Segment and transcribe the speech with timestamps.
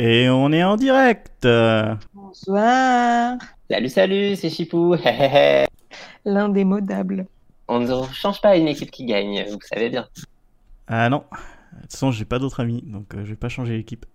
[0.00, 1.44] Et on est en direct.
[2.14, 3.36] Bonsoir.
[3.68, 4.94] Salut, salut, c'est Chipou.
[6.24, 7.26] L'indémodable.
[7.66, 10.06] On ne change pas une équipe qui gagne, vous savez bien.
[10.86, 11.24] Ah non.
[11.72, 14.06] De toute façon, j'ai pas d'autres amis, donc euh, je vais pas changer l'équipe.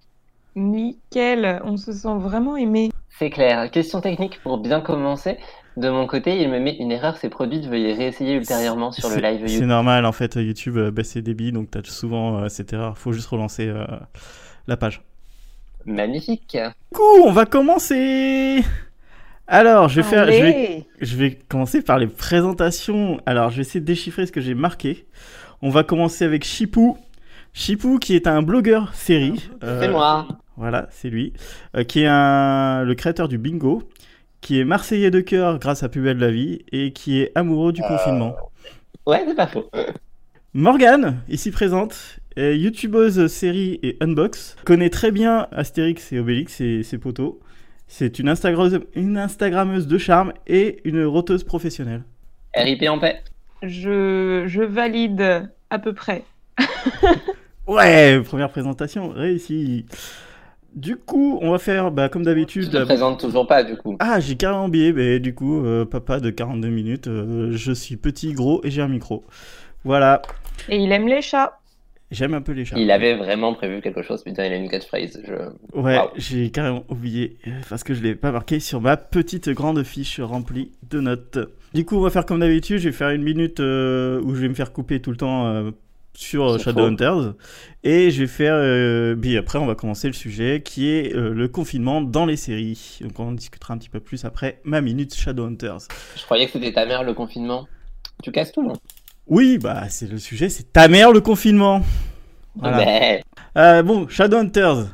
[0.55, 2.89] Nickel, on se sent vraiment aimé.
[3.09, 3.69] C'est clair.
[3.69, 5.37] Question technique pour bien commencer.
[5.75, 9.15] De mon côté, il me met une erreur s'est produite, veuillez réessayer ultérieurement sur le
[9.15, 9.67] C'est- live C'est YouTube.
[9.67, 12.97] normal, en fait, YouTube euh, baisse ses débits, donc t'as souvent euh, cette erreur.
[12.97, 13.85] Faut juste relancer euh,
[14.67, 15.01] la page.
[15.85, 16.57] Magnifique.
[16.93, 18.63] Coup, on va commencer.
[19.47, 20.85] Alors, je vais faire, je vais, Allez.
[21.01, 23.19] je vais commencer par les présentations.
[23.25, 25.05] Alors, je vais essayer de déchiffrer ce que j'ai marqué.
[25.61, 26.97] On va commencer avec Chipou.
[27.53, 29.49] Chipou, qui est un blogueur série.
[29.63, 30.27] Euh, C'est moi.
[30.55, 31.33] Voilà, c'est lui.
[31.75, 33.83] Euh, qui est un, le créateur du bingo.
[34.41, 36.59] Qui est marseillais de cœur grâce à Plus belle la vie.
[36.71, 38.35] Et qui est amoureux du confinement.
[39.05, 39.69] Ouais, c'est pas faux.
[40.55, 46.97] Morgane, ici présente, youtubeuse série et unbox, connaît très bien Astérix et Obélix et ses
[46.97, 47.39] potos.
[47.87, 52.03] C'est une, Instagrammeuse- une Instagrammeuse de charme et une roteuse professionnelle.
[52.55, 53.21] RIP en paix.
[53.61, 56.23] Je, je valide à peu près.
[57.67, 59.85] Ouais, première présentation réussie.
[60.75, 62.69] Du coup, on va faire bah, comme Tu d'habitude.
[62.71, 63.95] te présentes toujours pas, du coup.
[63.99, 67.95] Ah, j'ai carrément oublié, mais du coup, euh, papa de 42 minutes, euh, je suis
[67.95, 69.23] petit, gros et j'ai un micro.
[69.85, 70.21] Voilà,
[70.67, 71.59] Et il aime les chats.
[72.13, 72.77] J'aime un peu les chats.
[72.77, 75.21] Il avait vraiment prévu quelque chose, putain, il a une catchphrase.
[75.25, 75.79] Je...
[75.79, 79.83] Ouais, j'ai carrément oublié euh, parce que je l'ai pas marqué sur ma petite grande
[79.83, 81.39] fiche remplie de notes.
[81.73, 82.77] Du coup, on va faire comme d'habitude.
[82.77, 85.47] Je vais faire une minute euh, où je vais me faire couper tout le temps
[85.47, 85.71] euh,
[86.13, 87.33] sur Shadowhunters
[87.83, 88.53] et je vais faire.
[88.55, 92.37] euh, puis après, on va commencer le sujet qui est euh, le confinement dans les
[92.37, 92.99] séries.
[93.01, 95.87] Donc, on en discutera un petit peu plus après ma minute Shadowhunters.
[96.15, 97.67] je croyais que c'était ta mère le confinement.
[98.21, 98.73] Tu casses tout, non?
[99.27, 101.81] Oui, bah c'est le sujet, c'est ta mère le confinement.
[102.55, 102.77] Voilà.
[102.77, 103.23] Mais...
[103.57, 104.87] Euh, bon, Shadowhunters,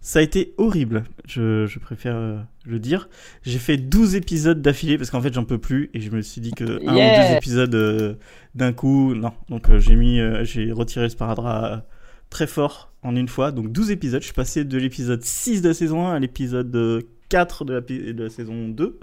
[0.00, 3.08] ça a été horrible, je, je préfère euh, le dire.
[3.42, 6.40] J'ai fait 12 épisodes d'affilée parce qu'en fait j'en peux plus et je me suis
[6.40, 7.30] dit que un ou Yeah.
[7.30, 8.14] deux épisodes euh,
[8.54, 9.32] d'un coup, non.
[9.48, 11.76] Donc euh, j'ai mis, euh, j'ai retiré le sparadrap euh,
[12.30, 13.50] très fort en une fois.
[13.50, 16.74] Donc 12 épisodes, je suis passé de l'épisode 6 de la saison 1 à l'épisode
[16.76, 18.98] euh, 4 de la, de la saison 2.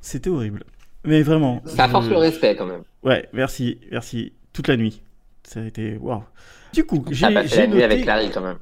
[0.00, 0.62] C'était horrible.
[1.06, 1.62] Mais vraiment.
[1.66, 2.82] Ça je- force le respect, quand même.
[3.02, 4.32] Ouais, merci, merci.
[4.52, 5.02] Toute la nuit.
[5.44, 6.24] Ça a été waouh.
[6.72, 7.84] Du coup, j'ai la nuit noté.
[7.84, 8.58] avec Clary, quand même.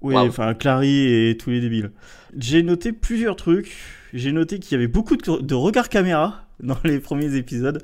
[0.00, 1.92] Oui, enfin Clary et tous les débiles.
[2.36, 3.72] J'ai noté plusieurs trucs.
[4.12, 7.82] J'ai noté qu'il y avait beaucoup de, de regards caméra dans les premiers épisodes.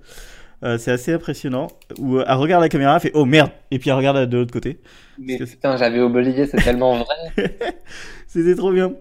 [0.64, 1.68] Euh, c'est assez impressionnant.
[1.98, 4.36] Où euh, elle regarde la caméra, elle fait oh merde, et puis elle regarde de
[4.38, 4.80] l'autre côté.
[5.18, 7.56] Mais putain, j'avais oublié, c'est tellement vrai.
[8.26, 8.94] C'était trop bien.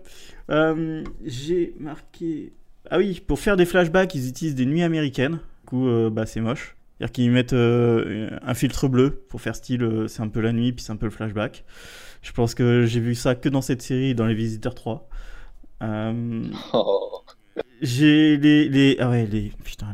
[0.51, 2.53] Euh, J'ai marqué.
[2.89, 5.33] Ah oui, pour faire des flashbacks, ils utilisent des nuits américaines.
[5.61, 6.75] Du coup, euh, bah, c'est moche.
[6.97, 10.51] C'est-à-dire qu'ils mettent euh, un filtre bleu pour faire style, euh, c'est un peu la
[10.51, 11.63] nuit, puis c'est un peu le flashback.
[12.23, 15.07] Je pense que j'ai vu ça que dans cette série, dans Les Visiteurs 3.
[15.83, 16.43] Euh,
[16.73, 17.23] Oh.
[17.81, 19.87] J'ai les, les, ah ouais, les, putain,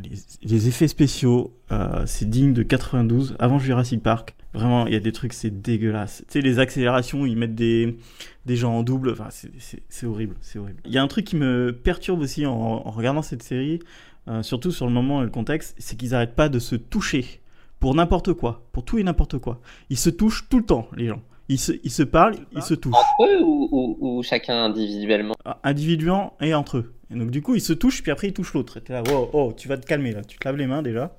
[0.44, 4.36] les, effets spéciaux, euh, c'est digne de 92, avant Jurassic Park.
[4.54, 6.24] Vraiment, il y a des trucs, c'est dégueulasse.
[6.28, 7.98] Tu sais, les accélérations, ils mettent des,
[8.46, 10.80] des gens en double, enfin, c'est- horrible, c'est horrible.
[10.86, 13.80] Il y a un truc qui me perturbe aussi en, regardant cette série,
[14.28, 17.42] euh, surtout sur le moment et le contexte, c'est qu'ils arrêtent pas de se toucher
[17.80, 19.60] pour n'importe quoi, pour tout et n'importe quoi.
[19.90, 21.22] Ils se touchent tout le temps, les gens.
[21.54, 22.96] Ils se, ils se parlent, ils se touchent.
[22.96, 26.94] Entre eux ou, ou, ou chacun individuellement individuellement et entre eux.
[27.12, 28.78] Et donc du coup, ils se touchent, puis après ils touchent l'autre.
[28.78, 30.82] Et t'es là, wow, oh, tu vas te calmer là, tu te laves les mains
[30.82, 31.16] déjà.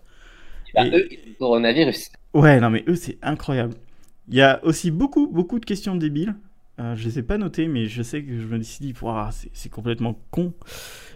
[0.74, 1.08] bah, Et- Eux,
[1.38, 2.10] coronavirus.
[2.34, 3.74] Ouais, non mais eux, c'est incroyable.
[4.28, 6.34] Il y a aussi beaucoup, beaucoup de questions débiles.
[6.80, 8.94] Euh, je les ai pas notées, mais je sais que je me suis dit,
[9.52, 10.52] c'est complètement con.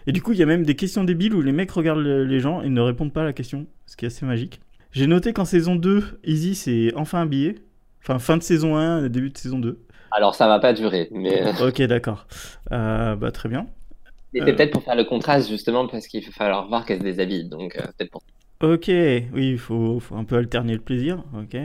[0.07, 2.23] Et du coup, il y a même des questions débiles où les mecs regardent le-
[2.23, 4.61] les gens et ne répondent pas à la question, ce qui est assez magique.
[4.93, 7.55] J'ai noté qu'en saison 2, Easy c'est enfin habillé.
[8.01, 9.79] Enfin, fin de saison 1, début de saison 2.
[10.11, 12.27] Alors ça va pas durer, mais euh, Ok, d'accord.
[12.71, 13.67] Euh, bah, très bien.
[14.33, 14.55] c'était Euh.
[14.55, 17.75] peut-être pour faire le contraste justement parce qu'il va falloir voir qu'elle se déshabille, donc
[17.75, 18.23] euh, peut-être pour.
[18.61, 21.23] Ok, oui, il faut, faut un peu alterner le plaisir.
[21.33, 21.55] Ok.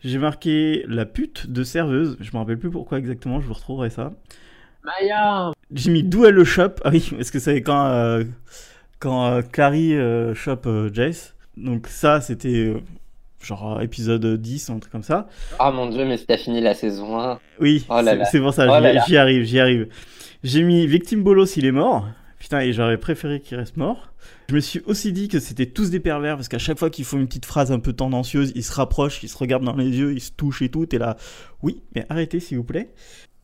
[0.00, 2.16] J'ai marqué la pute de serveuse.
[2.20, 4.12] Je me rappelle plus pourquoi exactement, je vous retrouverai ça.
[4.82, 6.74] Maya J'ai mis d'où elle le shop.
[6.84, 8.24] Ah oui, parce que c'est quand, euh,
[8.98, 10.34] quand euh, Clary euh,
[10.66, 11.34] euh, Jace.
[11.56, 12.80] Donc ça, c'était euh,
[13.44, 15.28] genre épisode 10, un truc comme ça.
[15.60, 17.38] Oh mon dieu, mais si t'as fini la saison 1.
[17.60, 18.00] Oui, Oh
[18.30, 19.88] c'est- pour ça, Oh j'y- arrive, j'y arrive.
[20.42, 22.06] J'ai mis Victime Bolos, il est mort.
[22.38, 24.12] Putain, et j'aurais préféré qu'il reste mort.
[24.50, 27.06] Je me suis aussi dit que c'était tous des pervers parce qu'à chaque fois qu'ils
[27.06, 29.86] font une petite phrase un peu tendancieuse, ils se rapprochent, ils se regardent dans les
[29.88, 30.84] yeux, ils se touchent et tout.
[30.84, 31.16] T'es là,
[31.62, 32.90] oui, mais arrêtez s'il vous plaît.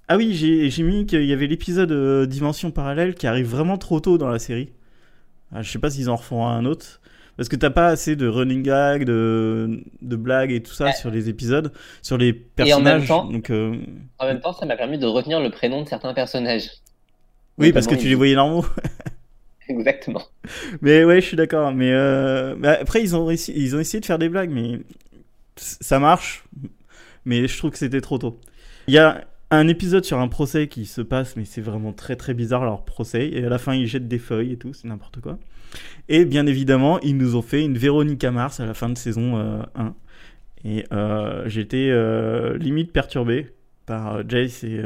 [0.09, 3.79] Ah oui, j'ai j'ai mis qu'il y avait l'épisode euh, Dimension Parallèle qui arrive vraiment
[3.79, 4.73] trop tôt dans la série.
[5.53, 7.01] Ah, je sais pas s'ils en refont un autre.
[7.41, 10.93] Parce que t'as pas assez de running gag, de, de blagues et tout ça Ouais.
[10.93, 11.73] sur les épisodes,
[12.03, 13.09] sur les en même personnages.
[13.09, 13.79] temps- donc, euh,
[14.19, 16.69] En même temps, ça m'a permis de retenir le prénom de certains personnages.
[17.57, 18.67] Oui, parce que tu les voyais normaux.
[19.71, 20.21] Exactement.
[20.83, 21.73] Mais ouais, je suis d'accord.
[21.73, 24.81] Mais, euh, mais après, ils ont, réussi, ils ont essayé de faire des blagues, mais
[25.57, 26.45] ça marche.
[27.25, 28.39] Mais je trouve que c'était trop tôt.
[28.87, 32.17] Il y a un épisode sur un procès qui se passe, mais c'est vraiment très
[32.17, 33.29] très bizarre leur procès.
[33.29, 35.39] Et à la fin, ils jettent des feuilles et tout, c'est n'importe quoi.
[36.09, 39.37] Et bien évidemment, ils nous ont fait une Véronica Mars à la fin de saison
[39.39, 39.95] euh, 1.
[40.65, 43.53] Et euh, j'étais euh, limite perturbé
[43.87, 44.83] par euh, Jace et,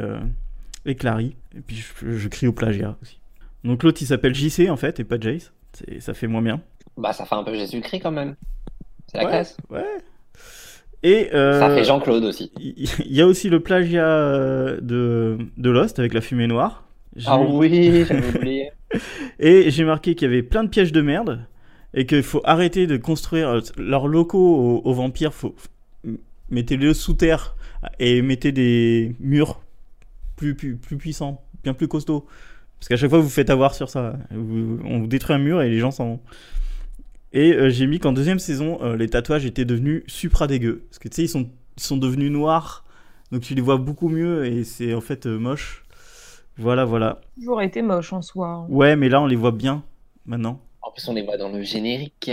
[0.85, 1.35] et Clary.
[1.57, 3.19] Et puis je, je crie au plagiat aussi.
[3.63, 5.51] Donc l'autre il s'appelle JC en fait et pas Jace.
[5.99, 6.61] Ça fait moins bien.
[6.97, 8.35] Bah, ça fait un peu Jésus-Christ quand même.
[9.07, 9.29] C'est la Ouais.
[9.31, 9.57] classe.
[9.69, 9.83] Ouais.
[11.07, 12.51] Et euh, Ça fait Jean-Claude aussi.
[12.59, 16.83] Il y a aussi le plagiat euh, de, de Lost avec la fumée noire.
[17.27, 18.71] Ah oui, j'avais oublié.
[19.39, 21.45] Et j'ai marqué qu'il y avait plein de pièges de merde
[21.93, 25.31] et qu'il faut arrêter de construire euh, leurs locaux aux, aux vampires.
[25.33, 25.53] Faut,
[26.49, 27.55] mettez-les sous terre
[27.99, 29.61] et mettez des murs
[30.35, 32.25] plus, plus, plus puissants, bien plus costauds.
[32.79, 34.15] Parce qu'à chaque fois, vous vous faites avoir sur ça.
[34.31, 36.19] Vous- on vous détruit un mur et les gens s'en vont.
[37.35, 40.85] Et euh, j'ai mis qu'en deuxième saison, euh, les tatouages étaient devenus supra dégueux.
[40.89, 42.83] Parce que tu sais, ils sont, ils sont devenus noirs.
[43.31, 45.83] Donc tu les vois beaucoup mieux et c'est en fait euh, moche.
[46.57, 47.19] Voilà, voilà.
[47.37, 48.47] Toujours été moche en soi.
[48.47, 48.65] hein.
[48.69, 49.83] Ouais, mais là, on les voit bien
[50.25, 50.61] maintenant.
[50.81, 52.31] En plus, on les voit dans le générique.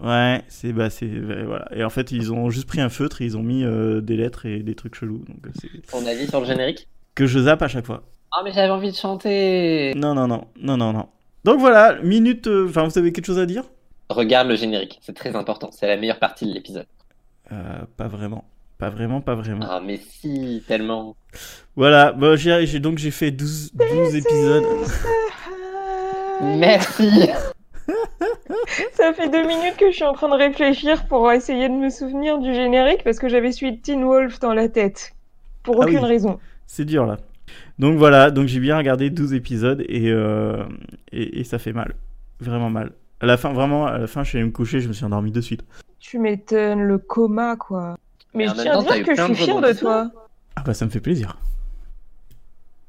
[0.00, 1.66] Ouais, c'est bah c'est voilà.
[1.74, 4.16] Et en fait, ils ont juste pris un feutre et ils ont mis euh, des
[4.16, 5.24] lettres et des trucs chelous.
[5.28, 5.52] Donc
[5.90, 6.86] Ton avis sur le générique?
[7.16, 8.04] que je zappe à chaque fois.
[8.30, 9.92] Ah, mais j'avais envie de chanter.
[9.96, 11.06] Non non non non non non.
[11.44, 12.46] Donc voilà, minute.
[12.46, 13.64] euh, Enfin, vous avez quelque chose à dire?
[14.10, 15.70] Regarde le générique, c'est très important.
[15.72, 16.86] C'est la meilleure partie de l'épisode.
[17.52, 18.44] euh, Pas vraiment,
[18.78, 19.66] pas vraiment, pas vraiment.
[19.68, 21.16] Ah, mais si, tellement.
[21.76, 24.64] Voilà, bah, j'ai donc j'ai fait 12, 12 épisodes.
[26.42, 27.28] Merci.
[28.92, 31.88] Ça fait deux minutes que je suis en train de réfléchir pour essayer de me
[31.90, 35.12] souvenir du générique parce que j'avais de Teen Wolf dans la tête.
[35.62, 36.04] Pour Ah aucune oui.
[36.04, 36.38] raison.
[36.66, 37.18] C'est dur là.
[37.78, 40.64] Donc voilà, donc j'ai bien regardé 12 épisodes et, euh,
[41.12, 41.94] et, et ça fait mal.
[42.40, 42.92] Vraiment mal.
[43.20, 45.04] À la fin, vraiment, à la fin, je suis allé me coucher, je me suis
[45.04, 45.62] endormi de suite.
[45.98, 47.96] Tu m'étonnes, le coma, quoi.
[48.34, 50.10] Mais Et je tiens à dire que je suis de fière de toi.
[50.56, 51.36] Ah bah ça me fait plaisir.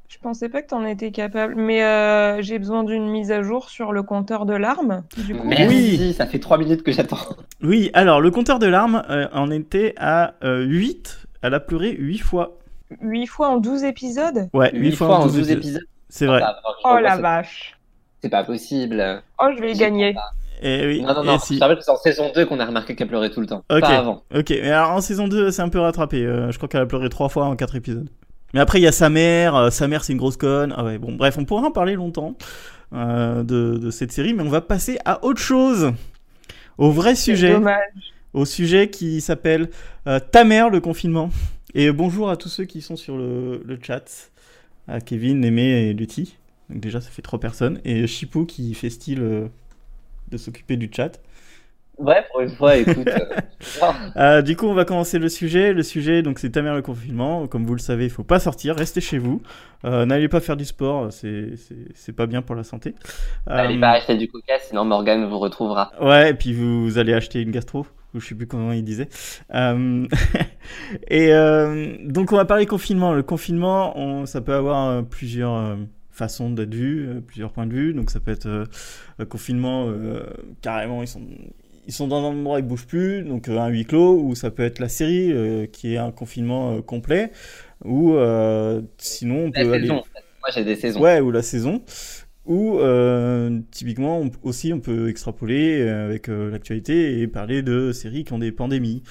[0.08, 3.68] Je pensais pas que t'en étais capable, mais euh, j'ai besoin d'une mise à jour
[3.70, 5.02] sur le compteur de larmes.
[5.16, 5.66] Du coup, Merci,
[6.00, 6.14] Oui.
[6.14, 7.18] ça fait 3 minutes que j'attends.
[7.62, 11.26] Oui, alors le compteur de larmes euh, en était à 8.
[11.42, 12.58] Elle a pleuré 8 fois.
[13.00, 14.48] 8 fois en 12 épisodes?
[14.52, 15.58] Ouais, 8 8 fois en 12 épisodes.
[15.58, 15.82] épisodes.
[16.08, 16.40] C'est vrai.
[16.44, 17.76] Ah, je Oh la vache.
[18.22, 19.22] C'est pas possible.
[19.40, 20.14] Oh, je vais J'y gagner.
[20.62, 21.14] Et oui, pas.
[21.14, 21.38] Non, non, non.
[21.40, 21.58] si.
[21.58, 23.64] C'est en saison 2 qu'on a remarqué qu'elle pleurait tout le temps.
[23.70, 23.80] Ok.
[23.80, 24.22] Pas avant.
[24.34, 26.24] Ok, mais alors en saison 2, c'est un peu rattrapé.
[26.24, 28.08] Euh, je crois qu'elle a pleuré 3 fois en 4 épisodes.
[28.54, 29.56] Mais après, il y a sa mère.
[29.56, 30.72] euh, sa mère, c'est une grosse conne.
[30.76, 32.36] Ah ouais, bon, bref, on pourra en parler longtemps
[32.92, 35.92] euh, de, de cette série, mais on va passer à autre chose.
[36.78, 37.50] Au vrai sujet.
[37.52, 37.78] dommage.
[38.32, 39.68] au sujet qui s'appelle
[40.06, 41.30] euh, Ta mère, le confinement.
[41.74, 44.30] Et bonjour à tous ceux qui sont sur le, le chat,
[44.86, 46.36] à Kevin, Aimé et Lutti.
[46.72, 47.80] Donc déjà, ça fait trois personnes.
[47.84, 49.48] Et Chipou qui fait style euh,
[50.30, 51.20] de s'occuper du chat.
[51.98, 53.06] Ouais, pour une fois, écoute.
[53.06, 53.42] euh,
[54.16, 55.72] Euh, du coup, on va commencer le sujet.
[55.72, 57.46] Le sujet, donc, c'est Ta mère, le confinement.
[57.46, 59.40] Comme vous le savez, il faut pas sortir, restez chez vous.
[59.84, 62.94] Euh, N'allez pas faire du sport, c'est pas bien pour la santé.
[63.46, 65.92] Allez Euh, pas acheter du coca, sinon Morgane vous retrouvera.
[66.00, 68.84] Ouais, et puis vous, vous allez acheter une gastro, ou je sais plus comment il
[68.84, 69.08] disait.
[69.54, 70.06] Euh,
[71.08, 71.30] et
[72.04, 73.12] donc on va parler confinement.
[73.12, 75.76] Le confinement, on, ça peut avoir plusieurs
[76.12, 77.94] euh, façons d'être vu, euh, plusieurs points de vue.
[77.94, 78.64] Donc ça peut être euh,
[79.18, 80.22] un confinement euh,
[80.60, 81.22] carrément, ils sont
[81.86, 84.50] ils sont dans un endroit ils bougent plus, donc euh, un huis clos, ou ça
[84.50, 87.32] peut être la série euh, qui est un confinement euh, complet,
[87.84, 89.94] ou euh, sinon on La peut aller saison.
[89.96, 91.00] Moi, j'ai des saisons.
[91.02, 91.82] Ouais, ou la saison.
[92.46, 97.92] Ou euh, typiquement on- aussi on peut extrapoler euh, avec euh, l'actualité et parler de
[97.92, 99.02] séries qui ont des pandémies.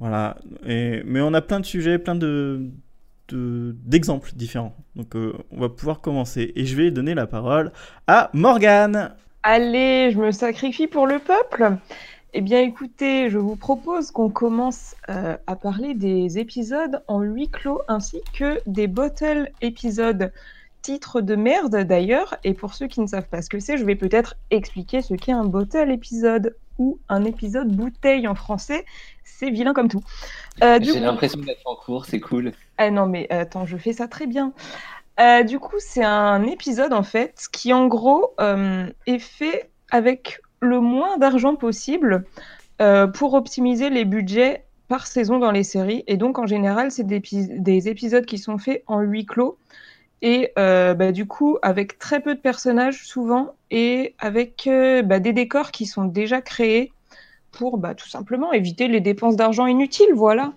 [0.00, 0.38] Voilà.
[0.66, 2.70] Et, mais on a plein de sujets, plein de
[3.28, 4.74] de- d'exemples différents.
[4.96, 6.52] Donc euh, on va pouvoir commencer.
[6.56, 7.72] Et je vais donner la parole
[8.06, 9.14] à Morgane.
[9.42, 11.76] Allez, je me sacrifie pour le peuple.
[12.34, 17.48] Eh bien, écoutez, je vous propose qu'on commence euh, à parler des épisodes en huis
[17.48, 20.30] clos ainsi que des bottle épisodes.
[20.82, 23.84] Titre de merde d'ailleurs, et pour ceux qui ne savent pas ce que c'est, je
[23.84, 28.84] vais peut-être expliquer ce qu'est un bottle épisode ou un épisode bouteille en français.
[29.24, 30.02] C'est vilain comme tout.
[30.62, 32.52] Euh, J'ai coup- l'impression d'être en cours, c'est cool.
[32.78, 34.52] ah non, mais attends, je fais ça très bien.
[35.20, 40.40] Euh, du coup, c'est un épisode en fait qui en gros euh, est fait avec
[40.60, 42.24] le moins d'argent possible
[42.80, 46.02] euh, pour optimiser les budgets par saison dans les séries.
[46.06, 49.58] Et donc en général, c'est des, des épisodes qui sont faits en huis clos
[50.22, 55.20] Et euh, bah, du coup, avec très peu de personnages souvent et avec euh, bah,
[55.20, 56.92] des décors qui sont déjà créés
[57.52, 60.14] pour bah, tout simplement éviter les dépenses d'argent inutiles.
[60.14, 60.52] Voilà.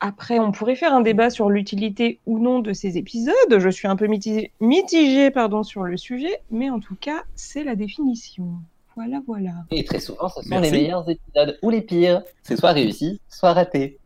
[0.00, 3.34] Après, on pourrait faire un débat sur l'utilité ou non de ces épisodes.
[3.50, 7.64] Je suis un peu mitigée, mitigée pardon, sur le sujet, mais en tout cas, c'est
[7.64, 8.48] la définition.
[8.96, 9.52] Voilà, voilà.
[9.70, 10.70] Et très souvent, ce sont Merci.
[10.70, 12.22] les meilleurs épisodes ou les pires.
[12.42, 13.98] C'est soit réussi, soit raté.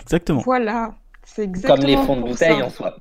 [0.00, 0.40] Exactement.
[0.40, 0.94] Voilà.
[1.24, 2.96] C'est exactement Comme les fonds de bouteille en soi.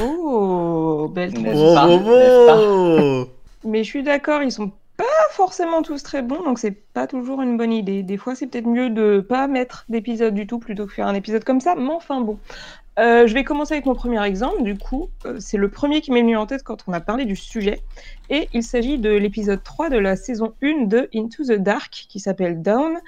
[0.00, 2.46] Oh, belle N'est-ce transition.
[2.46, 3.24] pas Oh,
[3.64, 7.42] Mais je suis d'accord, ils sont pas forcément tous très bons, donc c'est pas toujours
[7.42, 8.02] une bonne idée.
[8.02, 11.14] Des fois, c'est peut-être mieux de pas mettre d'épisode du tout plutôt que faire un
[11.14, 12.38] épisode comme ça, mais enfin bon.
[12.96, 16.12] Euh, je vais commencer avec mon premier exemple, du coup, euh, c'est le premier qui
[16.12, 17.82] m'est venu en tête quand on a parlé du sujet,
[18.30, 22.20] et il s'agit de l'épisode 3 de la saison 1 de Into the Dark, qui
[22.20, 23.00] s'appelle Down,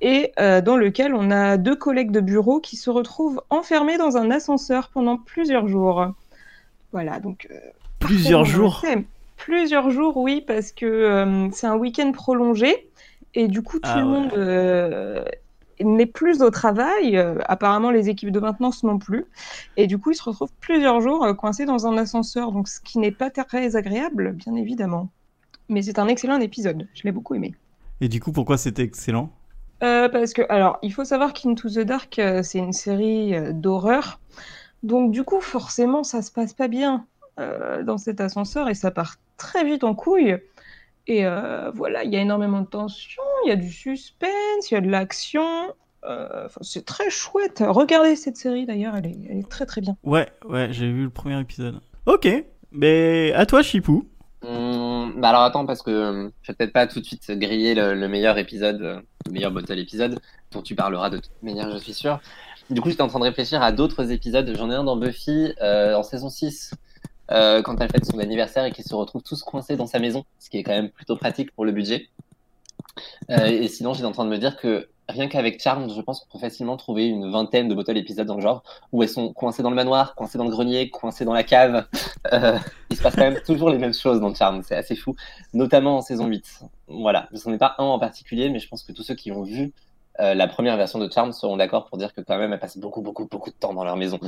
[0.00, 4.16] et euh, dans lequel on a deux collègues de bureau qui se retrouvent enfermés dans
[4.16, 6.08] un ascenseur pendant plusieurs jours.
[6.92, 7.58] Voilà, donc euh,
[7.98, 8.84] Plusieurs jours.
[9.36, 12.88] Plusieurs jours, oui, parce que euh, c'est un week-end prolongé
[13.34, 14.10] et du coup tout Ah le ouais.
[14.10, 15.26] monde
[15.84, 17.16] n'est plus au travail.
[17.16, 19.26] Euh, apparemment, les équipes de maintenance non plus.
[19.76, 22.80] Et du coup, ils se retrouvent plusieurs jours euh, coincés dans un ascenseur, donc ce
[22.80, 25.10] qui n'est pas très agréable, bien évidemment.
[25.68, 26.86] Mais c'est un excellent épisode.
[26.94, 27.54] Je l'ai beaucoup aimé.
[28.00, 29.30] Et du coup, pourquoi c'était excellent?
[29.82, 33.52] Euh, parce que, alors, il faut savoir qu'Into the Dark, euh, c'est une série euh,
[33.52, 34.20] d'horreur.
[34.82, 37.06] Donc, du coup, forcément, ça se passe pas bien
[37.38, 40.36] euh, dans cet ascenseur et ça part très vite en couille.
[41.06, 44.74] Et euh, voilà, il y a énormément de tension, il y a du suspense, il
[44.74, 45.46] y a de l'action.
[46.04, 47.62] Euh, c'est très chouette.
[47.66, 49.96] Regardez cette série d'ailleurs, elle est, elle est très très bien.
[50.04, 51.80] Ouais, ouais, j'ai vu le premier épisode.
[52.06, 52.28] Ok,
[52.72, 54.06] mais à toi, Chipou.
[55.16, 57.94] Bah alors attends, parce que euh, je vais peut-être pas tout de suite griller le,
[57.94, 60.20] le meilleur épisode, euh, le meilleur bottle épisode,
[60.52, 62.20] dont tu parleras de toute manière, je suis sûr.
[62.70, 64.52] Du coup, j'étais en train de réfléchir à d'autres épisodes.
[64.56, 66.72] J'en ai un dans Buffy, euh, en saison 6,
[67.30, 70.24] euh, quand elle fête son anniversaire et qu'ils se retrouvent tous coincés dans sa maison,
[70.38, 72.08] ce qui est quand même plutôt pratique pour le budget.
[73.28, 76.38] Et sinon, j'étais en train de me dire que rien qu'avec Charmed, je pense qu'on
[76.38, 79.62] peut facilement trouver une vingtaine de bottle épisodes dans le genre, où elles sont coincées
[79.62, 81.86] dans le manoir, coincées dans le grenier, coincées dans la cave.
[82.32, 82.58] Euh,
[82.90, 85.14] il se passe quand même toujours les mêmes choses dans Charmed, c'est assez fou,
[85.54, 86.64] notamment en saison 8.
[86.88, 89.30] Voilà, je n'en ai pas un en particulier, mais je pense que tous ceux qui
[89.30, 89.72] ont vu
[90.18, 92.78] euh, la première version de Charmed seront d'accord pour dire que quand même elles passent
[92.78, 94.18] beaucoup, beaucoup, beaucoup de temps dans leur maison.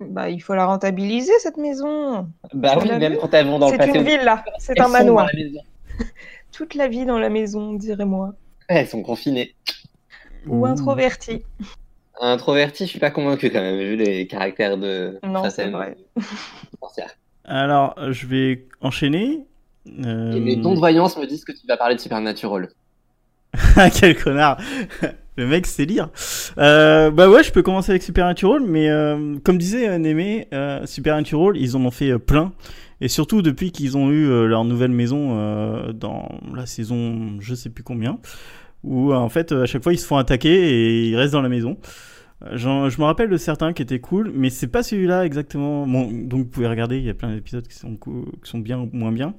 [0.00, 2.26] Bah, il faut la rentabiliser cette maison.
[2.54, 3.98] Bah oui, même quand elles vont dans le C'est passé.
[3.98, 5.28] une villa, c'est elles un manoir.
[6.52, 8.32] Toute la vie dans la maison, dirais-moi.
[8.68, 9.54] Elles sont confinées.
[10.46, 10.66] Ou Ouh.
[10.66, 11.42] introverti.
[12.20, 15.96] Introverti, je suis pas convaincu quand même, vu les caractères de Non, c'est vrai.
[17.44, 19.44] Alors, je vais enchaîner.
[20.04, 22.68] Euh, Et mes dons de voyance me disent que tu vas parler de Supernatural.
[23.76, 24.58] Ah, quel connard
[25.36, 26.10] Le mec sait lire.
[26.58, 31.56] Euh, bah ouais, je peux commencer avec Supernatural, mais euh, comme disait Némé, euh, Supernatural,
[31.56, 32.52] ils en ont fait euh, plein.
[33.00, 37.54] Et surtout depuis qu'ils ont eu euh, leur nouvelle maison euh, dans la saison je
[37.54, 38.18] sais plus combien,
[38.84, 41.32] où euh, en fait euh, à chaque fois ils se font attaquer et ils restent
[41.34, 41.78] dans la maison.
[42.44, 45.86] Euh, je me rappelle de certains qui étaient cool, mais c'est pas celui-là exactement.
[45.86, 48.58] Bon, donc vous pouvez regarder, il y a plein d'épisodes qui sont, cou- qui sont
[48.58, 49.34] bien ou moins bien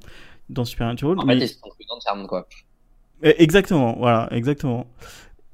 [0.49, 1.19] dans Supernatural.
[1.19, 1.39] En mais...
[1.39, 2.47] fait, ils sont plus dans Charmed, quoi.
[3.23, 4.87] Eh, Exactement, voilà, exactement.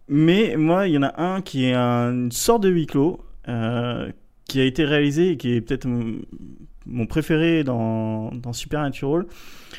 [0.07, 3.19] Mais moi, il y en a un qui est un- une sorte de huis clos,
[3.47, 4.11] euh,
[4.47, 6.17] qui a été réalisé et qui est peut-être mon,
[6.85, 9.25] mon préféré dans, dans Supernatural.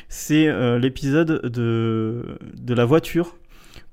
[0.09, 3.35] C'est euh, l'épisode de, de la voiture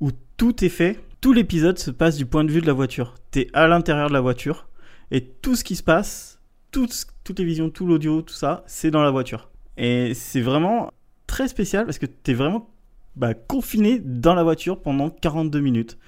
[0.00, 1.00] où tout est fait.
[1.20, 3.14] Tout l'épisode se passe du point de vue de la voiture.
[3.30, 4.68] T'es à l'intérieur de la voiture
[5.10, 9.02] et tout ce qui se passe, toutes les visions, tout l'audio, tout ça, c'est dans
[9.02, 9.50] la voiture.
[9.76, 10.92] Et c'est vraiment
[11.26, 12.70] très spécial parce que t'es vraiment
[13.16, 15.98] bah, confiné dans la voiture pendant 42 minutes.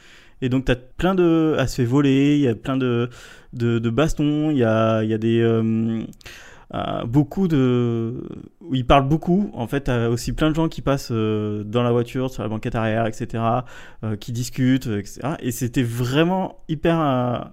[0.42, 1.54] Et donc, tu as plein de.
[1.58, 3.10] à se fait voler, il y a plein de,
[3.52, 5.40] bastons, il y a, il y a des.
[5.40, 6.02] euh,
[6.74, 8.22] euh, beaucoup de.
[8.72, 9.50] il parle beaucoup.
[9.54, 12.48] En fait, t'as aussi plein de gens qui passent euh, dans la voiture, sur la
[12.48, 13.42] banquette arrière, etc.,
[14.04, 15.34] euh, qui discutent, etc.
[15.40, 17.52] Et c'était vraiment hyper,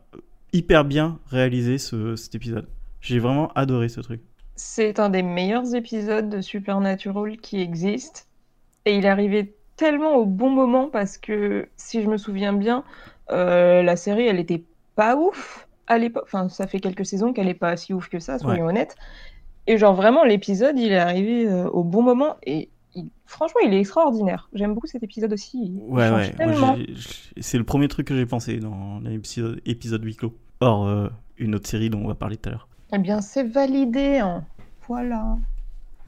[0.53, 2.67] hyper bien réalisé ce, cet épisode.
[3.01, 4.21] J'ai vraiment adoré ce truc.
[4.55, 8.21] C'est un des meilleurs épisodes de Supernatural qui existent.
[8.85, 12.83] Et il est arrivé tellement au bon moment parce que, si je me souviens bien,
[13.29, 14.63] la série, elle était
[14.95, 16.23] pas ouf à l'époque.
[16.25, 18.95] Enfin, ça fait quelques saisons qu'elle est pas si ouf que ça, soyons honnêtes.
[19.67, 23.73] Et genre, vraiment, l'épisode, il est arrivé euh, au bon moment et il- franchement, il
[23.73, 24.49] est extraordinaire.
[24.53, 25.57] J'aime beaucoup cet épisode aussi.
[25.61, 26.31] Il Ouais, ouais.
[27.41, 30.33] c'est le premier truc que j'ai pensé dans l'épisode épisode huis clos.
[30.61, 32.67] Or, euh, une autre série dont on va parler tout à l'heure.
[32.93, 34.19] Eh bien, c'est validé.
[34.19, 34.43] hein.
[34.87, 35.37] Voilà.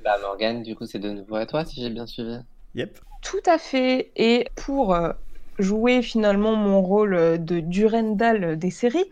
[0.03, 2.38] Bah, Morgane, du coup, c'est de nouveau à toi, si j'ai bien suivi.
[2.75, 2.98] Yep.
[3.21, 4.12] Tout à fait.
[4.15, 5.12] Et pour euh,
[5.59, 9.05] jouer finalement mon rôle de Durendal des séries,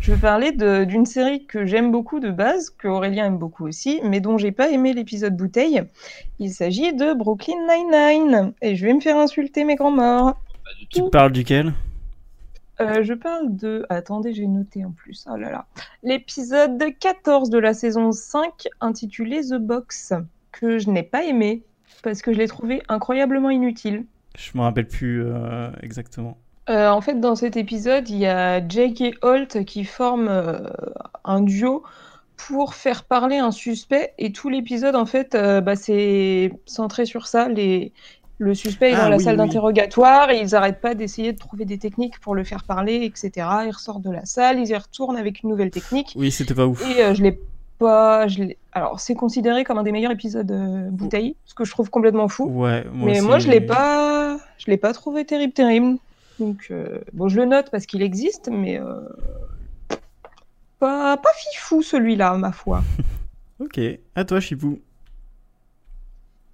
[0.00, 4.00] je vais parler d'une série que j'aime beaucoup de base, que Aurélien aime beaucoup aussi,
[4.04, 5.82] mais dont j'ai pas aimé l'épisode bouteille.
[6.38, 8.52] Il s'agit de Brooklyn Nine-Nine.
[8.62, 10.40] Et je vais me faire insulter mes grands morts.
[10.90, 11.74] Tu parles duquel?
[12.80, 13.84] Euh, je parle de.
[13.88, 15.26] Attendez, j'ai noté en plus.
[15.28, 15.66] Oh là là.
[16.04, 20.12] L'épisode 14 de la saison 5 intitulé The Box,
[20.52, 21.64] que je n'ai pas aimé
[22.04, 24.04] parce que je l'ai trouvé incroyablement inutile.
[24.38, 26.38] Je me rappelle plus euh, exactement.
[26.70, 30.70] Euh, en fait, dans cet épisode, il y a Jake et Holt qui forment
[31.24, 31.82] un duo
[32.36, 37.48] pour faire parler un suspect et tout l'épisode en fait bah, c'est centré sur ça
[37.48, 37.92] les
[38.38, 41.64] le suspect est dans ah la salle d'interrogatoire et ils n'arrêtent pas d'essayer de trouver
[41.64, 43.46] des techniques pour le faire parler, etc.
[43.66, 46.12] Ils ressortent de la salle, ils y retournent avec une nouvelle technique.
[46.16, 46.80] Oui, c'était pas ouf.
[46.88, 47.40] Et euh, je l'ai
[47.78, 48.28] pas.
[48.28, 51.90] Je Alors, c'est considéré comme un des meilleurs épisodes euh, bouteille, ce que je trouve
[51.90, 52.44] complètement fou.
[52.44, 54.38] Ouais, Mais moi, je l'ai pas.
[54.58, 55.98] Je l'ai pas trouvé terrible, terrible.
[56.38, 58.80] Donc, euh, bon, je le note parce qu'il existe, mais
[60.78, 62.82] pas, pas fifou celui-là, ma foi.
[63.60, 63.80] ok,
[64.14, 64.78] à toi, Chipou.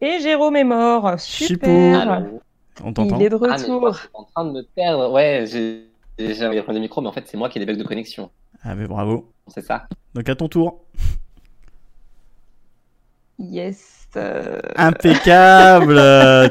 [0.00, 1.18] Et Jérôme est mort.
[1.18, 2.24] Super.
[2.82, 3.18] On t'entend.
[3.18, 3.54] Il est de retour.
[3.54, 5.12] Ah, je suis en train de me perdre.
[5.12, 5.84] Ouais, j'ai
[6.18, 8.30] déjà prendre le micro, mais en fait, c'est moi qui ai des bugs de connexion.
[8.64, 9.32] Ah, mais bravo.
[9.48, 9.86] C'est ça.
[10.14, 10.84] Donc, à ton tour.
[13.38, 14.08] Yes.
[14.16, 14.60] Euh.
[14.76, 15.96] Impeccable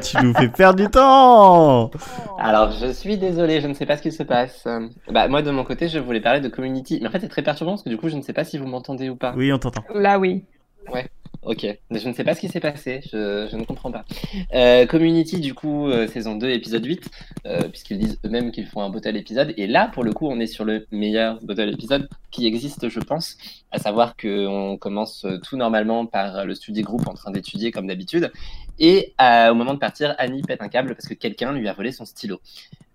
[0.02, 1.90] Tu nous fais perdre du temps
[2.38, 4.68] Alors, je suis désolé, je ne sais pas ce qui se passe.
[5.10, 6.98] Bah, moi, de mon côté, je voulais parler de Community.
[7.00, 8.58] Mais en fait, c'est très perturbant parce que du coup, je ne sais pas si
[8.58, 9.32] vous m'entendez ou pas.
[9.36, 9.82] Oui, on t'entend.
[9.94, 10.44] Là, oui.
[10.92, 11.08] Ouais.
[11.46, 14.06] Ok, je ne sais pas ce qui s'est passé, je, ne comprends pas.
[14.54, 17.10] Euh, Community, du coup, euh, saison 2, épisode 8,
[17.44, 19.52] euh, puisqu'ils disent eux-mêmes qu'ils font un bottle épisode.
[19.58, 22.98] Et là, pour le coup, on est sur le meilleur bottle épisode qui existe, je
[22.98, 23.36] pense.
[23.72, 28.32] À savoir qu'on commence tout normalement par le study group en train d'étudier comme d'habitude.
[28.78, 31.92] Et au moment de partir, Annie pète un câble parce que quelqu'un lui a volé
[31.92, 32.40] son stylo.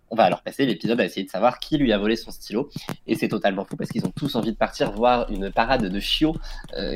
[0.09, 2.71] On va alors passer l'épisode à essayer de savoir qui lui a volé son stylo.
[3.05, 5.99] Et c'est totalement fou parce qu'ils ont tous envie de partir voir une parade de
[5.99, 6.35] chiots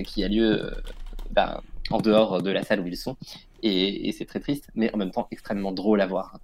[0.04, 0.72] qui a lieu
[1.34, 3.18] ben, en dehors de la salle où ils sont.
[3.62, 6.38] Et, c'est très triste, mais en même temps extrêmement drôle à voir.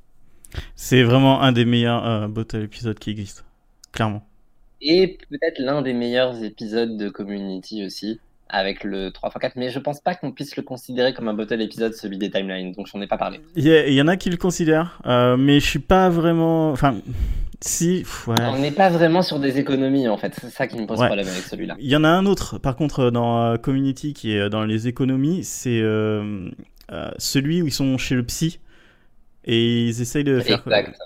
[0.76, 3.44] C'est vraiment un des meilleurs euh, bottle épisodes qui existent,
[3.92, 4.26] clairement.
[4.82, 10.00] Et peut-être l'un des meilleurs épisodes de Community aussi, avec le 3x4, mais je pense
[10.00, 13.08] pas qu'on puisse le considérer comme un bottle épisode, celui des timelines, donc j'en ai
[13.08, 13.42] pas parlé.
[13.56, 16.72] Il y, en a qui le considèrent, euh, mais je suis pas vraiment.
[16.72, 17.00] Enfin,
[17.62, 20.98] si, On n'est pas vraiment sur des économies en fait, c'est ça qui me pose
[20.98, 21.76] problème avec celui-là.
[21.80, 24.88] Il y en a un autre, par contre, dans euh, Community qui est dans les
[24.88, 26.50] économies, c'est euh,
[26.92, 28.60] euh, celui où ils sont chez le psy
[29.44, 30.64] et ils essayent de faire.
[30.66, 30.98] Exact.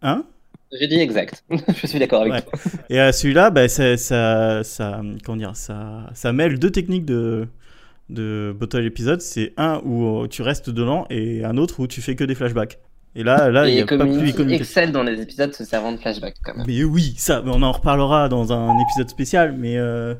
[0.00, 0.24] Hein?
[0.72, 2.58] J'ai dit exact, je suis d'accord avec toi.
[2.88, 7.46] Et celui-là, bah, ça, ça, ça, comment dire, ça, ça mêle deux techniques de,
[8.08, 9.20] de bottle épisode.
[9.20, 12.78] C'est un où tu restes dedans et un autre où tu fais que des flashbacks.
[13.16, 15.98] Et là, là, il y a pas plus excelle dans les épisodes se servant de
[15.98, 16.66] flashback quand même.
[16.66, 20.14] Mais oui, ça, on en reparlera dans un épisode spécial, mais euh,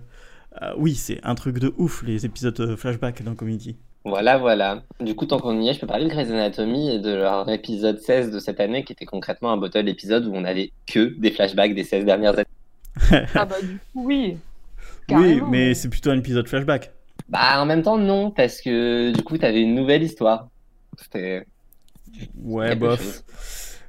[0.63, 3.77] euh, oui, c'est un truc de ouf les épisodes euh, flashback dans Community.
[4.05, 4.83] Voilà, voilà.
[5.01, 7.49] Du coup, tant qu'on y est, je peux parler de Grey's Anatomy et de leur
[7.51, 11.19] épisode 16 de cette année, qui était concrètement un bottle épisode où on avait que
[11.19, 13.27] des flashbacks des 16 dernières années.
[13.35, 14.37] ah bah du coup, oui.
[15.11, 16.93] oui, mais c'est plutôt un épisode flashback.
[17.29, 20.49] Bah en même temps, non, parce que du coup, t'avais une nouvelle histoire.
[21.01, 21.47] C'était
[22.43, 23.25] Ouais, bof.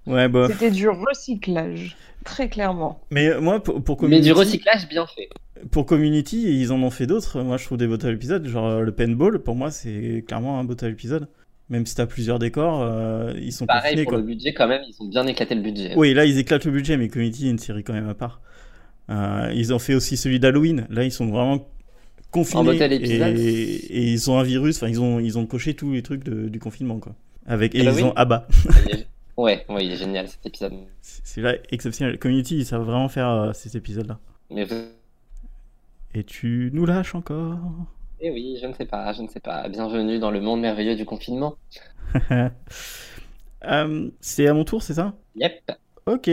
[0.08, 0.52] Ouais, bof.
[0.52, 3.02] C'était du recyclage, très clairement.
[3.10, 4.30] Mais euh, moi, pour, pour Community...
[4.30, 5.30] Mais du recyclage bien fait.
[5.72, 7.42] Pour Community, ils en ont fait d'autres.
[7.42, 10.64] Moi, je trouve des bottle épisodes, genre euh, le paintball, pour moi, c'est clairement un
[10.64, 11.28] bottle épisode.
[11.70, 14.96] Même si t'as plusieurs décors, euh, ils sont Pareil, pour le budget, quand même, ils
[15.04, 15.94] ont bien éclaté le budget.
[15.96, 18.42] Oui, là, ils éclatent le budget, mais Community est une série quand même à part.
[19.10, 20.86] ils ont fait aussi celui d'Halloween.
[20.92, 21.68] Là, ils sont vraiment
[22.30, 22.78] confinés.
[22.78, 24.78] Et, et, ils ont un virus.
[24.78, 27.16] Enfin, ils ont, ils ont coché tous les trucs du confinement, quoi.
[27.48, 28.48] Avec, et ils ont Abba.
[29.38, 30.74] ouais, ouais, il est génial cet épisode.
[31.02, 32.18] C'est là exceptionnel.
[32.18, 34.20] Community, ça va vraiment faire euh, ces épisodes-là.
[34.50, 34.66] Mais
[36.16, 37.60] Et tu nous lâches encore
[38.20, 39.68] Eh oui, je ne sais pas, je ne sais pas.
[39.70, 41.56] Bienvenue dans le monde merveilleux du confinement.
[42.32, 45.14] euh, c'est à mon tour, c'est ça?
[45.36, 45.72] Yep.
[46.08, 46.30] Ok.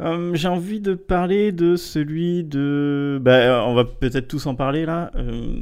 [0.00, 3.18] Euh, j'ai envie de parler de celui de.
[3.20, 5.10] Bah, on va peut-être tous en parler là.
[5.14, 5.60] Euh,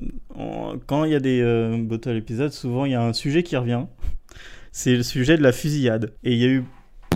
[0.87, 1.43] quand il y a des
[1.81, 3.87] bottle épisodes, souvent il y a un sujet qui revient
[4.75, 6.13] c'est le sujet de la fusillade.
[6.25, 6.65] Et il y a eu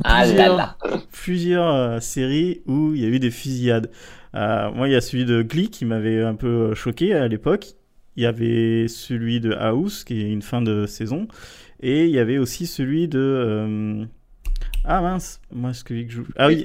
[0.05, 0.77] ah
[1.11, 3.91] plusieurs, euh, séries où il y a eu des fusillades.
[4.37, 7.75] Euh, moi, il y a celui de Glee qui m'avait un peu choqué à l'époque.
[8.15, 11.27] Il y avait celui de House qui est une fin de saison.
[11.81, 13.19] Et il y avait aussi celui de.
[13.19, 14.05] Euh,
[14.85, 16.27] ah mince, moi ce que je joue.
[16.37, 16.65] Ah oui,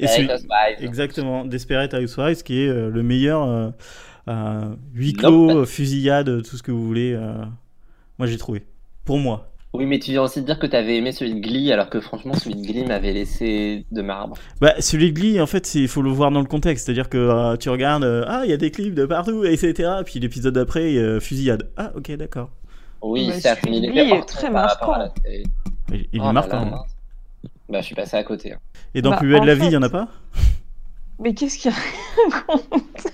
[0.79, 3.73] exactement, Desperate Housewives qui est le meilleur
[4.93, 7.19] huis clos, fusillade, tout ce que vous voulez.
[8.19, 8.63] moi j'ai trouvé.
[9.05, 9.52] Pour moi.
[9.75, 11.89] Oui, mais tu viens aussi de dire que tu avais aimé celui de Glee, alors
[11.89, 14.37] que franchement, celui de Glee m'avait laissé de marbre.
[14.61, 16.85] Bah, celui de Glee, en fait, il faut le voir dans le contexte.
[16.85, 19.89] C'est-à-dire que euh, tu regardes, euh, ah, il y a des clips de partout, etc.
[20.05, 21.71] Puis l'épisode d'après, euh, fusillade.
[21.75, 22.51] Ah, ok, d'accord.
[23.01, 24.93] Oui, Bah, certes, mais de il est, très marquant.
[25.27, 25.43] Il,
[25.91, 26.65] il Oh est là marquant.
[26.65, 27.49] là, hein.
[27.67, 28.53] Bah, je suis passé à côté.
[28.53, 28.59] hein.
[28.93, 30.07] Et dans Bah, Plus belle en la vie, il fait- y en a pas?
[31.19, 31.71] Mais qu'est-ce qu'il
[32.31, 33.07] raconte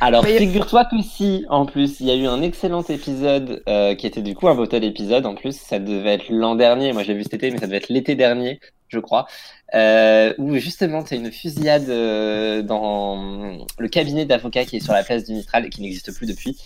[0.00, 4.06] Alors, figure-toi que si, en plus, il y a eu un excellent épisode euh, qui
[4.06, 5.24] était du coup un bottle épisode.
[5.26, 6.92] En plus, ça devait être l'an dernier.
[6.92, 9.26] Moi, je l'ai vu cet été, mais ça devait être l'été dernier, je crois.
[9.74, 15.02] Euh, où justement, c'est une fusillade euh, dans le cabinet d'avocats qui est sur la
[15.02, 16.60] place du Mistral et qui n'existe plus depuis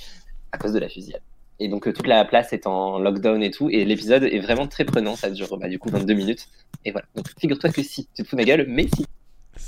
[0.52, 1.22] à cause de la fusillade.
[1.60, 3.68] Et donc, toute la place est en lockdown et tout.
[3.70, 5.16] Et l'épisode est vraiment très prenant.
[5.16, 6.46] Ça dure bah, du coup 22 minutes.
[6.84, 7.06] Et voilà.
[7.14, 9.06] Donc, figure-toi que si, tu te fous de ma gueule, mais si.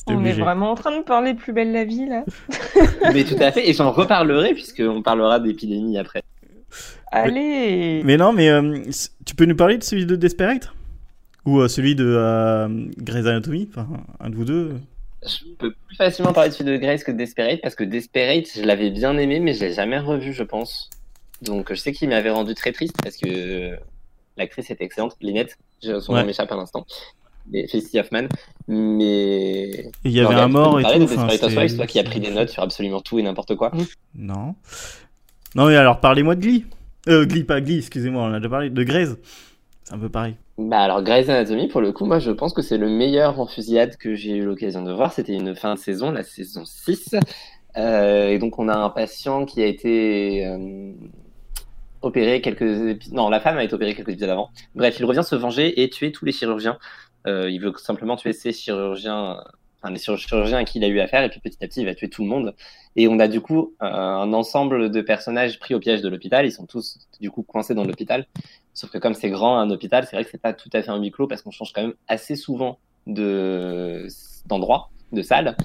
[0.01, 2.25] C'était On est vraiment en train de parler plus belle la vie là.
[3.13, 3.69] Mais tout à fait.
[3.69, 6.23] Et j'en reparlerai puisqu'on parlera d'épidémie après.
[7.13, 8.79] Allez Mais non, mais euh,
[9.27, 10.73] tu peux nous parler de celui de Desperate
[11.45, 13.89] Ou euh, celui de euh, Grey's Anatomy Enfin,
[14.21, 14.75] un de vous deux?
[15.27, 18.47] Je peux plus facilement parler de celui de Grace que de Desperate parce que Desperate,
[18.55, 20.89] je l'avais bien aimé, mais je l'ai jamais revu, je pense.
[21.43, 23.77] Donc je sais qu'il m'avait rendu très triste parce que
[24.39, 26.21] l'actrice était excellente, Lynette, je- son Ouais.
[26.21, 26.87] nom m'échappe à l'instant,
[27.51, 28.29] mais Felicity Hoffman.
[28.73, 31.03] Mais il y avait Morgane, un mort et tout.
[31.03, 33.73] enfin, c'était- toi qui as pris des notes sur absolument tout et n'importe quoi.
[34.15, 34.55] Non.
[35.57, 36.67] Non, mais alors parlez-moi de Glee.
[37.09, 38.71] Euh, Glee, pas Glee, excusez-moi, on a déjà parlé.
[38.71, 39.17] De Grey's.
[39.83, 40.37] C'est un peu pareil.
[40.57, 43.47] Bah alors Grey's Anatomy, pour le coup, moi je pense que c'est le meilleur en
[43.47, 45.13] fusillade que j'ai eu l'occasion de voir.
[45.13, 47.17] C'était une fin de saison, la saison 6.
[47.77, 50.93] Euh, et donc on a un patient qui a été euh,
[52.03, 53.15] opéré quelques épisodes...
[53.15, 54.51] Non, la femme a été opérée quelques épisodes avant.
[54.77, 56.79] Bref, il revient se venger et tuer tous les chirurgiens.
[57.27, 59.43] Euh, il veut simplement tuer ses chirurgiens,
[59.83, 61.87] enfin les chirurgiens à qui il a eu affaire, et puis petit à petit il
[61.87, 62.55] va tuer tout le monde.
[62.97, 66.47] Et on a du coup euh, un ensemble de personnages pris au piège de l'hôpital.
[66.47, 68.27] Ils sont tous du coup coincés dans l'hôpital.
[68.75, 70.91] Sauf que comme c'est grand un hôpital, c'est vrai que c'est pas tout à fait
[70.91, 74.07] un huis clos parce qu'on change quand même assez souvent de
[74.47, 75.57] d'endroit, de salle.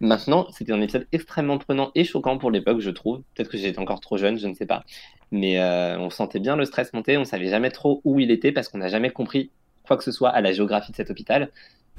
[0.00, 3.22] Maintenant, c'était un épisode extrêmement prenant et choquant pour l'époque, je trouve.
[3.34, 4.82] Peut-être que j'étais encore trop jeune, je ne sais pas.
[5.30, 8.50] Mais euh, on sentait bien le stress monter, on savait jamais trop où il était
[8.50, 9.50] parce qu'on n'a jamais compris
[9.90, 11.50] quoi que ce soit à la géographie de cet hôpital.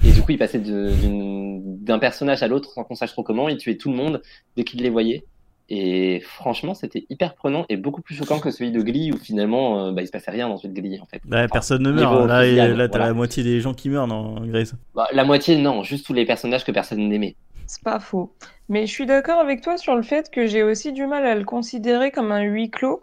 [0.06, 3.58] Et du coup, il passait d'un personnage à l'autre sans qu'on sache trop comment, il
[3.58, 4.22] tuait tout le monde
[4.56, 5.26] dès qu'il les voyait.
[5.68, 9.88] Et franchement, c'était hyper prenant et beaucoup plus choquant que celui de Glee où finalement,
[9.88, 11.22] euh, bah, il se passait rien dans celui de Glee en fait.
[11.26, 12.28] Bah, Enfin, personne ne meurt.
[12.28, 13.08] Là, fusillade, là t'as voilà.
[13.08, 14.74] la moitié des gens qui meurent dans Grey's.
[14.96, 17.36] bah, la moitié, non, juste tous les personnages que personne n'aimait.
[17.68, 18.34] C'est pas faux.
[18.70, 21.36] Mais je suis d'accord avec toi sur le fait que j'ai aussi du mal à
[21.36, 23.02] le considérer comme un huis clos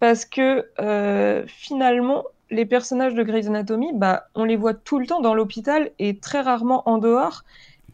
[0.00, 5.06] parce que euh, finalement, les personnages de Grey's Anatomy, bah, on les voit tout le
[5.06, 7.44] temps dans l'hôpital et très rarement en dehors.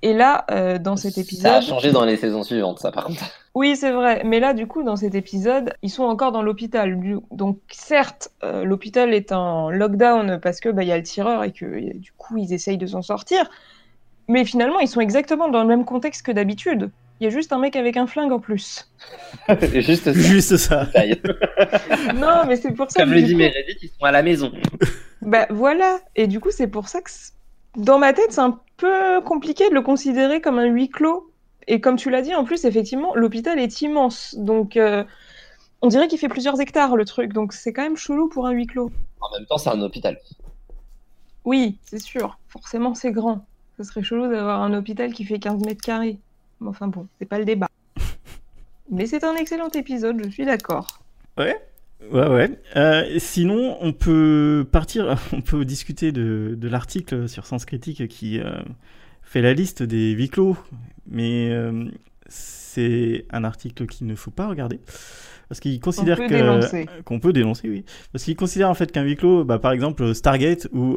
[0.02, 3.04] Et là, euh, dans cet Ça a épisode, changé dans les saisons suivantes, ça par
[3.04, 3.24] contre.
[3.54, 4.22] oui, c'est vrai.
[4.24, 6.98] Mais là, du coup, dans cet épisode, ils sont encore dans l'hôpital.
[7.30, 11.52] Donc, certes, euh, l'hôpital est en lockdown parce que bah, y a le tireur et
[11.52, 13.48] que du coup, ils essayent de s'en sortir.
[14.28, 16.90] Mais finalement, ils sont exactement dans le même contexte que d'habitude.
[17.24, 18.86] Il y a juste un mec avec un flingue en plus.
[19.72, 20.12] juste ça.
[20.12, 20.86] Juste ça.
[22.14, 24.52] Non, mais c'est pour ça Comme que le dit coup- ils sont à la maison.
[25.22, 26.00] Bah voilà.
[26.16, 27.10] Et du coup, c'est pour ça que
[27.78, 31.32] dans ma tête, c'est un peu compliqué de le considérer comme un huis clos.
[31.66, 34.34] Et comme tu l'as dit, en plus, effectivement, l'hôpital est immense.
[34.36, 35.02] Donc, euh,
[35.80, 37.32] on dirait qu'il fait plusieurs hectares le truc.
[37.32, 38.90] Donc, c'est quand même chelou pour un huis clos.
[39.22, 40.18] En même temps, c'est un hôpital.
[41.46, 42.38] Oui, c'est sûr.
[42.48, 43.46] Forcément, c'est grand.
[43.78, 46.18] Ça serait chelou d'avoir un hôpital qui fait 15 mètres carrés.
[46.64, 47.68] Mais enfin bon, c'est pas le débat.
[48.90, 51.02] Mais c'est un excellent épisode, je suis d'accord.
[51.38, 51.56] Ouais,
[52.10, 52.50] ouais.
[52.76, 58.40] Euh, sinon, on peut partir, on peut discuter de, de l'article sur Sens Critique qui
[58.40, 58.62] euh,
[59.22, 60.56] fait la liste des huis clos,
[61.06, 61.84] mais euh,
[62.28, 64.80] c'est un article qu'il ne faut pas regarder.
[65.50, 66.86] Parce qu'il considère peut que dénoncer.
[67.04, 67.84] qu'on peut dénoncer, oui.
[68.10, 70.96] Parce qu'il considère en fait qu'un huis clos, bah, par exemple Stargate ou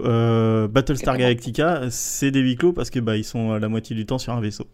[0.70, 1.18] Battlestar.
[1.18, 4.32] Galactica, c'est des huis clos parce que bah ils sont la moitié du temps sur
[4.32, 4.66] un vaisseau.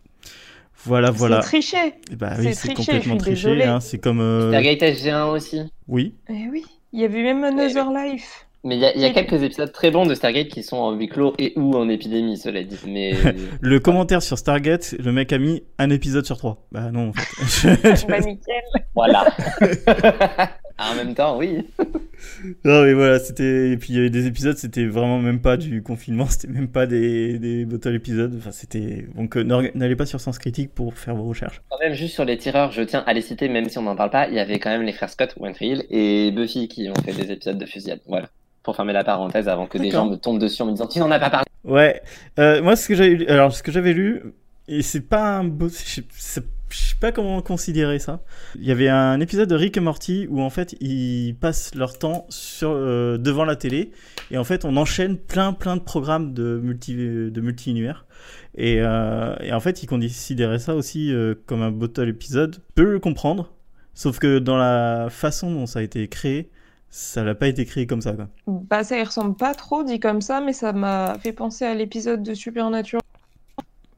[0.86, 1.42] Voilà, voilà.
[1.42, 1.78] C'est triché.
[2.12, 3.64] Et Bah c'est oui, c'est triché, complètement triché.
[3.64, 5.62] hein, C'est comme euh, Stargate SG1 aussi.
[5.88, 6.16] oui.
[6.30, 8.48] Eh oui, il y avait même Another Life.
[8.66, 10.94] Mais il y a, y a quelques épisodes très bons de Stargate qui sont en
[10.94, 12.78] huis clos et ou en épidémie, cela dit.
[12.88, 13.12] Mais
[13.62, 16.66] Le commentaire sur Stargate, le mec a mis un épisode sur trois.
[16.72, 18.06] Bah non, en fait.
[18.08, 18.62] bah nickel.
[18.96, 19.26] voilà.
[20.92, 21.66] en même temps, oui.
[22.66, 23.72] non, mais voilà, c'était.
[23.72, 26.68] Et puis il y avait des épisodes, c'était vraiment même pas du confinement, c'était même
[26.68, 28.34] pas des, des bottle épisodes.
[28.38, 29.06] Enfin, c'était.
[29.16, 29.44] Donc euh,
[29.76, 31.62] n'allez pas sur Sens Critique pour faire vos recherches.
[31.70, 33.96] Quand même, juste sur les tireurs, je tiens à les citer, même si on n'en
[33.96, 34.28] parle pas.
[34.28, 37.32] Il y avait quand même les frères Scott, Winfield et Buffy qui ont fait des
[37.32, 38.00] épisodes de fusillade.
[38.08, 38.30] Voilà.
[38.64, 41.00] Pour fermer la parenthèse avant que des gens me tombent dessus en me disant Tu
[41.00, 41.46] n'en as pas parlé.
[41.66, 42.02] Ouais.
[42.40, 44.22] Euh, moi, ce que j'avais lu, alors ce que j'avais lu,
[44.70, 46.44] et c'est pas un beau, c'est-
[46.74, 48.22] je sais pas comment considérer ça.
[48.56, 52.00] Il y avait un épisode de Rick et Morty où en fait ils passent leur
[52.00, 52.28] temps
[52.64, 53.92] euh, devant la télé
[54.32, 58.08] et en fait on enchaîne plein plein de programmes de multi de multi univers
[58.56, 62.56] et, euh, en fait ils considéraient ça aussi euh, comme un bottle épisode.
[62.56, 63.54] Je peux le comprendre,
[63.94, 66.50] sauf que dans la façon dont ça a été créé,
[66.90, 68.16] ça n'a pas été créé comme ça.
[68.48, 71.76] Bah, ça y ressemble pas trop dit comme ça, mais ça m'a fait penser à
[71.76, 73.02] l'épisode de Supernatural.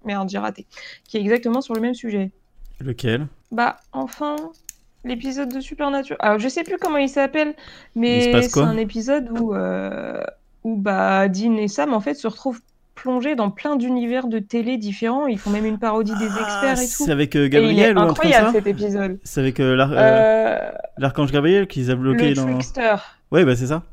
[0.05, 0.65] Merde, j'ai raté.
[1.05, 2.31] Qui est exactement sur le même sujet.
[2.81, 3.27] Lequel?
[3.51, 4.35] Bah, enfin,
[5.03, 6.17] l'épisode de Supernatural.
[6.21, 7.53] Alors, je sais plus comment il s'appelle,
[7.95, 10.21] Il mais c'est un épisode où, euh,
[10.63, 12.61] où bah, Dean et Sam, en fait, se retrouvent
[12.95, 15.27] plongés dans plein d'univers de télé différents.
[15.27, 17.03] Ils font même une parodie des experts et tout.
[17.03, 18.53] Ah, C'est avec euh, Et il est Gabriel ou un truc comme incroyable ça?
[18.53, 19.19] cet épisode.
[19.23, 22.45] C'est avec euh, euh, Euh, l'archange Gabriel qu'ils a bloqué le dans.
[22.45, 22.95] Trickster.
[23.31, 23.83] Ouais, bah c'est ça.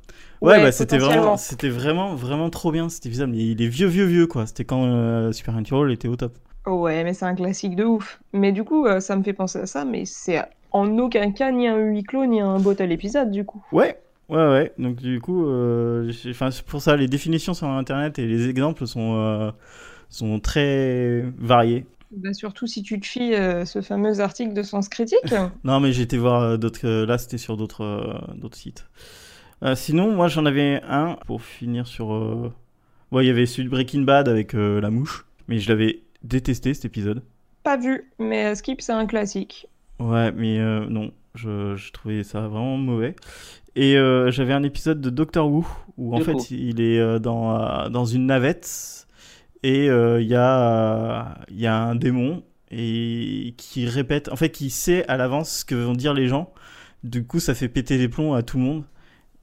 [0.41, 3.31] Ouais, Ouais, bah c'était vraiment, c'était vraiment, vraiment trop bien cet épisode.
[3.31, 4.47] Mais il est vieux, vieux, vieux quoi.
[4.47, 6.37] C'était quand euh, Supernatural était au top.
[6.67, 8.21] Ouais, mais c'est un classique de ouf.
[8.33, 10.41] Mais du coup, euh, ça me fait penser à ça, mais c'est
[10.73, 13.63] en aucun cas ni un huis clos ni un bottle épisode, du coup.
[13.73, 13.99] Ouais,
[14.29, 14.73] ouais, ouais.
[14.79, 19.17] Donc du coup, euh, c'est pour ça, les définitions sur Internet et les exemples sont,
[19.17, 19.51] euh,
[20.09, 21.87] sont très variés.
[22.11, 25.35] Bah, surtout si tu te fies euh, ce fameux article de Sens Critique.
[25.65, 26.87] Non, mais été voir d'autres.
[27.05, 28.87] là, c'était sur d'autres, d'autres sites.
[29.77, 32.09] Sinon, moi, j'en avais un pour finir sur.
[33.13, 36.75] Ouais, il y avait celui de Breaking Bad avec la mouche, mais je l'avais détesté
[36.75, 37.23] cet épisode.
[37.63, 39.69] Pas vu, mais euh, Skip, c'est un classique.
[40.01, 43.15] Ouais, mais euh, non, je, je trouvais ça vraiment mauvais.
[43.77, 46.45] Et euh, j'avais un épisode de Doctor Who où en Du fait coup.
[46.51, 49.07] il est euh, dans, euh, dans une navette
[49.63, 54.51] et euh, il y, a, il y a un démon et qui répète, en fait
[54.51, 56.53] qui sait à l'avance ce que vont dire les gens.
[57.05, 58.85] Du coup, ça fait péter les plombs à tout le monde.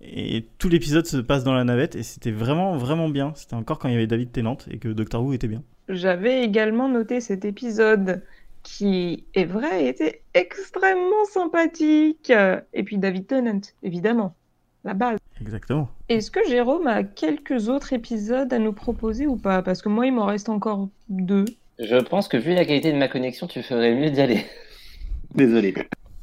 [0.01, 3.33] Et tout l'épisode se passe dans la navette et c'était vraiment vraiment bien.
[3.35, 5.61] C'était encore quand il y avait David Tennant et que Doctor Who était bien.
[5.89, 8.21] J'avais également noté cet épisode
[8.63, 12.31] qui, est vrai, était extrêmement sympathique.
[12.73, 14.35] Et puis David Tennant, évidemment,
[14.83, 15.17] la base.
[15.41, 15.89] Exactement.
[16.09, 19.61] Est-ce que Jérôme a quelques autres épisodes à nous proposer ou pas?
[19.61, 21.45] Parce que moi, il m'en reste encore deux.
[21.79, 24.45] Je pense que vu la qualité de ma connexion, tu ferais mieux d'y aller.
[25.33, 25.73] Désolé.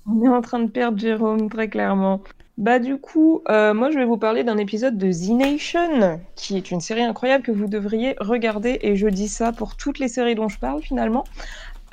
[0.06, 2.22] On est en train de perdre Jérôme, très clairement.
[2.58, 6.56] Bah du coup, euh, moi je vais vous parler d'un épisode de The Nation, qui
[6.56, 10.08] est une série incroyable que vous devriez regarder, et je dis ça pour toutes les
[10.08, 11.24] séries dont je parle finalement.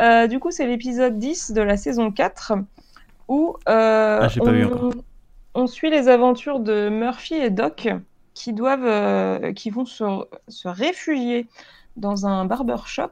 [0.02, 2.54] Euh, du coup, c'est l'épisode 10 de la saison 4,
[3.28, 4.30] où euh, Ah,
[5.54, 7.90] on, suit les aventures de Murphy et Doc,
[8.34, 10.06] qui doivent, qui vont se,
[10.48, 11.46] se réfugier
[11.98, 13.12] dans un barbershop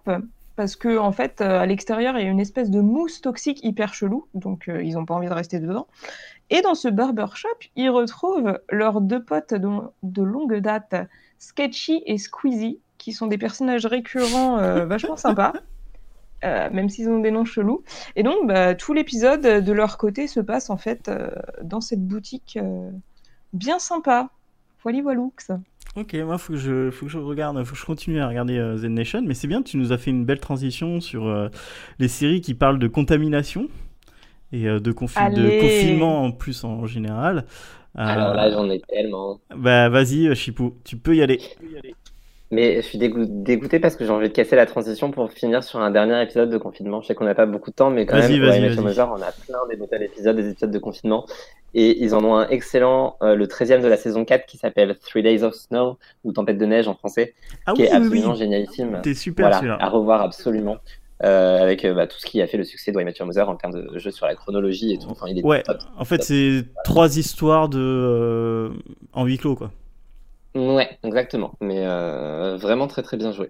[0.55, 3.93] parce que en fait à l'extérieur il y a une espèce de mousse toxique hyper
[3.93, 5.87] chelou donc ils n'ont pas envie de rester dedans
[6.51, 9.69] et dans ce barbershop ils retrouvent leurs deux potes de,
[10.03, 10.95] de longue date
[11.39, 15.53] Sketchy et Squeezy qui sont des personnages récurrents euh, vachement sympas
[16.43, 17.83] euh, même s'ils ont des noms chelous.
[18.15, 21.29] Et donc bah, tout l'épisode euh, de leur côté se passe en fait euh,
[21.63, 22.89] dans cette boutique euh,
[23.53, 24.29] bien sympa.
[24.83, 25.31] Voili voiloux
[25.95, 28.57] Ok, moi faut que je faut que je regarde, faut que je continue à regarder
[28.81, 31.49] The Nation, mais c'est bien, tu nous as fait une belle transition sur
[31.99, 33.67] les séries qui parlent de contamination
[34.53, 35.59] et euh, de, confi- de Allez.
[35.59, 37.45] confinement en plus en général.
[37.97, 39.39] Euh, Alors là, j'en ai tellement.
[39.55, 41.39] bah vas-y, euh, Chipou, tu peux y aller.
[42.53, 45.63] Mais je suis dégoût- dégoûté parce que j'ai envie de casser la transition pour finir
[45.63, 47.01] sur un dernier épisode de confinement.
[47.01, 49.59] Je sais qu'on n'a pas beaucoup de temps, mais quand même, pour on a plein
[49.69, 51.25] des épisodes, des épisodes de confinement.
[51.73, 54.97] Et ils en ont un excellent, euh, le 13e de la saison 4, qui s'appelle
[54.99, 57.33] Three Days of Snow, ou Tempête de neige en français,
[57.65, 58.99] Ah qui oui, est absolument oui, génialissime.
[59.01, 60.77] t'es super Voilà, à revoir absolument.
[61.23, 63.55] Euh, avec euh, bah, tout ce qui a fait le succès de Your Mother en
[63.55, 65.07] termes de jeu sur la chronologie et tout.
[65.09, 65.77] Enfin, il est Ouais, top.
[65.97, 68.69] en fait c'est trois histoires de euh,
[69.13, 69.71] en huis clos quoi.
[70.55, 71.53] Ouais, exactement.
[71.61, 73.45] Mais euh, vraiment très très bien joué.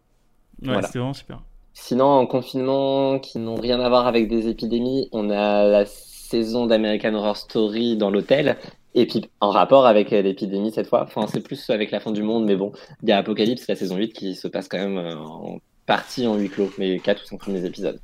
[0.62, 0.82] Ouais, Voilà.
[0.84, 1.42] c'était vraiment super.
[1.74, 6.66] Sinon, en confinement, qui n'ont rien à voir avec des épidémies, on a la saison
[6.66, 8.58] d'American Horror Story dans l'hôtel.
[8.94, 12.24] Et puis, en rapport avec l'épidémie cette fois, enfin, c'est plus avec la fin du
[12.24, 14.98] monde, mais bon, il y a Apocalypse, la saison 8, qui se passe quand même
[15.18, 18.02] en partie en huis clos, mais 4 ou 5 premiers épisodes.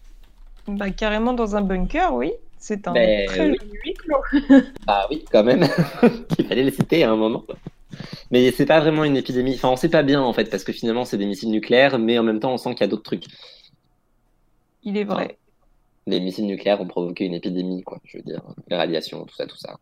[0.68, 3.58] bah, carrément dans un bunker oui c'est un Ben, très oui.
[3.60, 4.22] joli huis clos
[4.88, 5.64] Bah oui, quand même,
[6.40, 7.46] il fallait le citer à un moment.
[8.32, 10.74] Mais c'est pas vraiment une épidémie, enfin, on sait pas bien en fait, parce que
[10.74, 13.04] finalement, c'est des missiles nucléaires, mais en même temps, on sent qu'il y a d'autres
[13.04, 13.26] trucs.
[14.82, 15.38] il est vrai
[16.08, 19.46] Les missiles nucléaires ont provoqué une épidémie, quoi, je veux dire, les radiations, tout ça,
[19.46, 19.78] tout ça.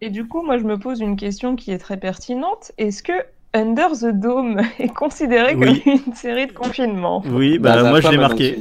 [0.00, 2.72] Et du coup, moi, je me pose une question qui est très pertinente.
[2.78, 3.12] Est-ce que
[3.52, 5.82] Under the Dome est considéré Oui.
[5.82, 8.56] comme une série de confinement Oui, bah moi je l'ai marqué.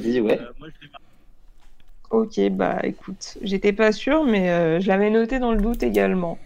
[2.12, 6.40] Ok, bah écoute, j'étais pas sûre, mais euh, je l'avais noté dans le doute également.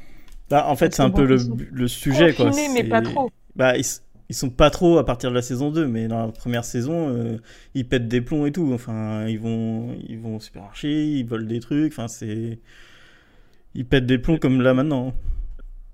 [0.49, 2.47] Bah, en fait, c'est un peu le, ils sont le sujet quoi.
[2.47, 3.31] Confinés, mais pas trop.
[3.55, 3.85] Bah, ils
[4.29, 7.09] ils sont pas trop à partir de la saison 2, mais dans la première saison,
[7.09, 7.37] euh,
[7.75, 8.71] ils pètent des plombs et tout.
[8.73, 11.93] Enfin, ils vont, ils vont au supermarché, ils volent des trucs.
[11.93, 12.59] Enfin, c'est.
[13.75, 15.13] Ils pètent des plombs comme là maintenant.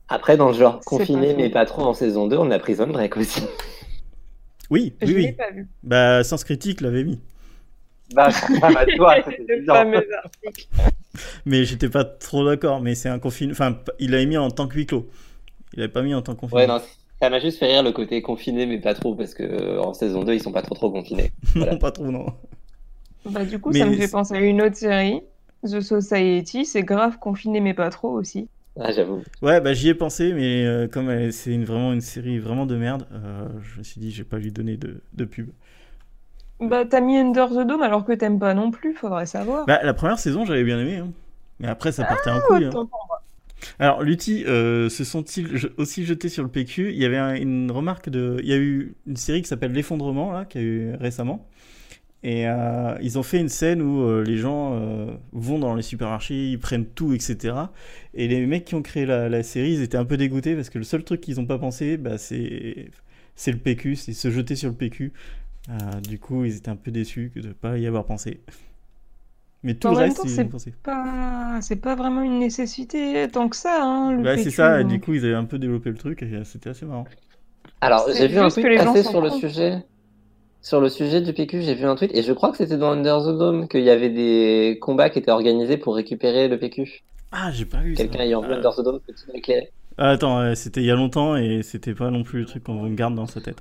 [0.09, 3.17] Après, dans le genre confiné mais pas trop en saison 2, on a Prison Break
[3.17, 3.41] aussi.
[4.71, 5.31] Oui, oui, oui.
[5.31, 5.67] pas vu.
[5.81, 7.19] Bah, Sens Critique l'avait mis.
[8.13, 8.29] Bah,
[8.61, 9.73] bah, toi, c'était Le évident.
[9.73, 10.67] fameux article.
[11.47, 12.79] Mais j'étais pas trop d'accord.
[12.79, 13.53] Mais c'est un confinement.
[13.53, 15.09] Enfin, il l'avait mis en tant que huis clos.
[15.73, 16.61] Il avait pas mis en tant que confinement.
[16.61, 16.79] Ouais, non,
[17.19, 19.95] ça m'a juste fait rire le côté confiné mais pas trop parce que euh, en
[19.95, 21.31] saison 2, ils sont pas trop trop confinés.
[21.55, 21.71] voilà.
[21.71, 22.27] non, pas trop, non.
[23.25, 25.21] Bah, du coup, Mais ça me fait penser à une autre série,
[25.63, 26.65] The Society.
[26.65, 28.47] C'est grave confiné, mais pas trop aussi.
[28.79, 29.23] Ah, j'avoue.
[29.41, 32.65] Ouais, bah j'y ai pensé, mais euh, comme elle- c'est une, vraiment une série vraiment
[32.65, 35.49] de merde, euh, je me suis dit, je vais pas lui donner de, de pub.
[36.59, 39.65] Bah, t'as mis Under the Dome alors que t'aimes pas non plus, faudrait savoir.
[39.65, 40.97] Bah, la première saison, j'avais bien aimé.
[40.97, 41.11] hein.
[41.59, 42.65] Mais après, ça partait en couille.
[42.65, 42.87] hein.
[43.79, 47.71] Alors, Lutti, euh, se sont-ils aussi jetés sur le PQ Il y avait un- une
[47.71, 48.37] remarque de.
[48.41, 51.48] Il y a eu une série qui s'appelle L'Effondrement, là, qui a eu récemment.
[52.21, 55.81] Et euh, ils ont fait une scène où euh, les gens euh, vont dans les
[55.81, 57.55] supermarchés, ils prennent tout, etc.
[58.13, 60.69] Et les mecs qui ont créé la, la série, ils étaient un peu dégoûtés parce
[60.69, 62.91] que le seul truc qu'ils n'ont pas pensé, bah, c'est
[63.47, 65.13] le PQ, c'est se jeter sur le PQ.
[65.69, 68.41] Euh, du coup, ils étaient un peu déçus de ne pas y avoir pensé.
[69.63, 70.73] Mais tout En le reste, c'est ont pensé.
[70.83, 71.59] Pas...
[71.61, 75.13] C'est pas vraiment une nécessité tant que ça, hein, Bah, c'est ça, et du coup,
[75.13, 77.05] ils avaient un peu développé le truc et c'était assez marrant.
[77.81, 79.85] Alors, j'ai vu un gens passer sur le sujet.
[80.61, 82.91] Sur le sujet du PQ, j'ai vu un tweet et je crois que c'était dans
[82.91, 87.01] Under the Dome qu'il y avait des combats qui étaient organisés pour récupérer le PQ.
[87.31, 88.03] Ah, j'ai pas vu ça.
[88.03, 90.91] Quelqu'un ayant vu Ah, Under the Dome peut-il m'éclairer ah, attends, ouais, c'était il y
[90.91, 93.57] a longtemps et c'était pas non plus le truc qu'on garde dans sa tête.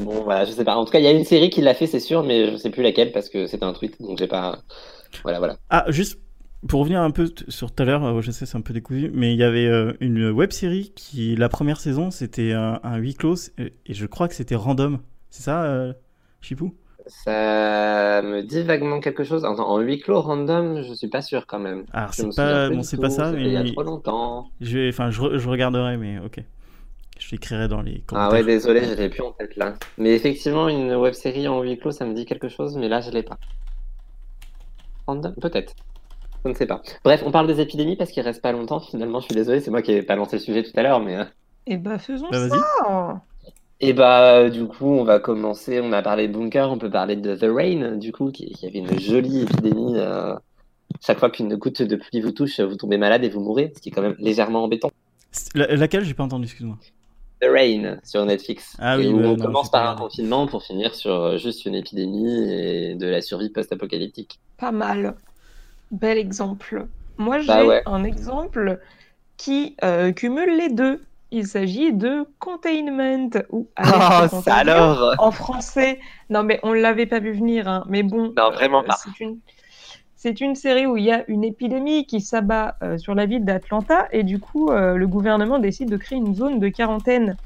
[0.00, 0.76] Bon, voilà, je sais pas.
[0.76, 2.56] En tout cas, il y a une série qui l'a fait, c'est sûr, mais je
[2.58, 4.58] sais plus laquelle parce que c'était un tweet, donc j'ai pas.
[5.22, 5.56] Voilà, voilà.
[5.70, 6.20] Ah, juste
[6.66, 9.10] pour revenir un peu sur tout à l'heure, euh, je sais, c'est un peu décousu,
[9.14, 12.96] mais il y avait euh, une web série qui, la première saison, c'était un, un
[12.98, 14.98] huis clos et, et je crois que c'était random.
[15.30, 15.94] C'est ça, euh,
[16.40, 16.74] Chipou
[17.06, 19.44] Ça me dit vaguement quelque chose.
[19.44, 21.86] En, en huis clos random, je suis pas sûr quand même.
[21.92, 24.50] Alors, c'est pas, bon, c'est pas ça, c'était Il y a mais trop longtemps.
[24.60, 26.40] je vais, enfin, je, re- je regarderai, mais ok.
[27.20, 28.40] Je l'écrirai dans les Ah commentaires.
[28.40, 29.78] ouais, désolé, je l'ai plus en tête là.
[29.96, 33.00] Mais effectivement, une web série en huis clos, ça me dit quelque chose, mais là,
[33.00, 33.38] je l'ai pas.
[35.08, 35.74] Random Peut-être.
[36.44, 36.82] Je ne sais pas.
[37.04, 38.80] Bref, on parle des épidémies parce qu'il reste pas longtemps.
[38.80, 41.00] Finalement, je suis désolé, c'est moi qui ai pas lancé le sujet tout à l'heure,
[41.00, 41.16] mais.
[41.18, 41.24] euh,
[41.78, 42.66] bah, faisons Bah, vas-y.
[42.78, 43.26] ça.
[43.80, 45.80] Et bah, du coup, on va commencer.
[45.80, 48.66] On a parlé de Bunker, on peut parler de The Rain, du coup, qui, qui
[48.66, 49.96] avait une jolie épidémie.
[49.96, 50.34] euh,
[51.00, 53.80] Chaque fois qu'une goutte de pluie vous touche, vous tombez malade et vous mourrez, ce
[53.82, 54.90] qui est quand même légèrement embêtant.
[55.54, 56.04] La- laquelle?
[56.04, 56.78] J'ai pas entendu, excuse-moi.
[57.40, 58.76] The Rain sur Netflix.
[58.78, 60.94] Ah Et oui, où bah, on non, commence j'ai pas par un confinement pour finir
[60.94, 64.40] sur euh, juste une épidémie et de la survie post-apocalyptique.
[64.56, 65.16] Pas mal.
[65.90, 66.88] Bel exemple.
[67.18, 67.82] Moi, j'ai Bah ouais.
[67.86, 68.80] un exemple
[69.38, 71.07] qui euh, cumule les deux.
[71.30, 75.98] Il s'agit de Containment ou Oh, Contagion alors en français.
[76.30, 77.84] Non, mais on l'avait pas vu venir, hein.
[77.88, 78.96] Mais bon, Non, vraiment euh, pas.
[78.96, 79.38] c'est une
[80.18, 83.44] c'est une série où il y a une épidémie qui s'abat euh, sur la ville
[83.44, 87.36] d'Atlanta et du coup, euh, le gouvernement décide de créer une zone de quarantaine.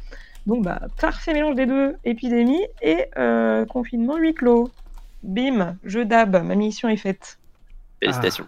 [0.46, 4.70] Donc, bah, parfait mélange des deux, épidémie et euh, confinement huis clos.
[5.22, 7.38] Bim, je dab, ma mission est faite.
[8.00, 8.46] Félicitations.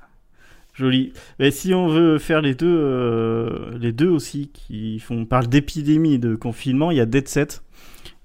[0.75, 1.13] Joli.
[1.39, 6.15] Mais si on veut faire les deux, euh, les deux aussi, qui font parle d'épidémie
[6.15, 7.63] et de confinement, il y a Dead Set,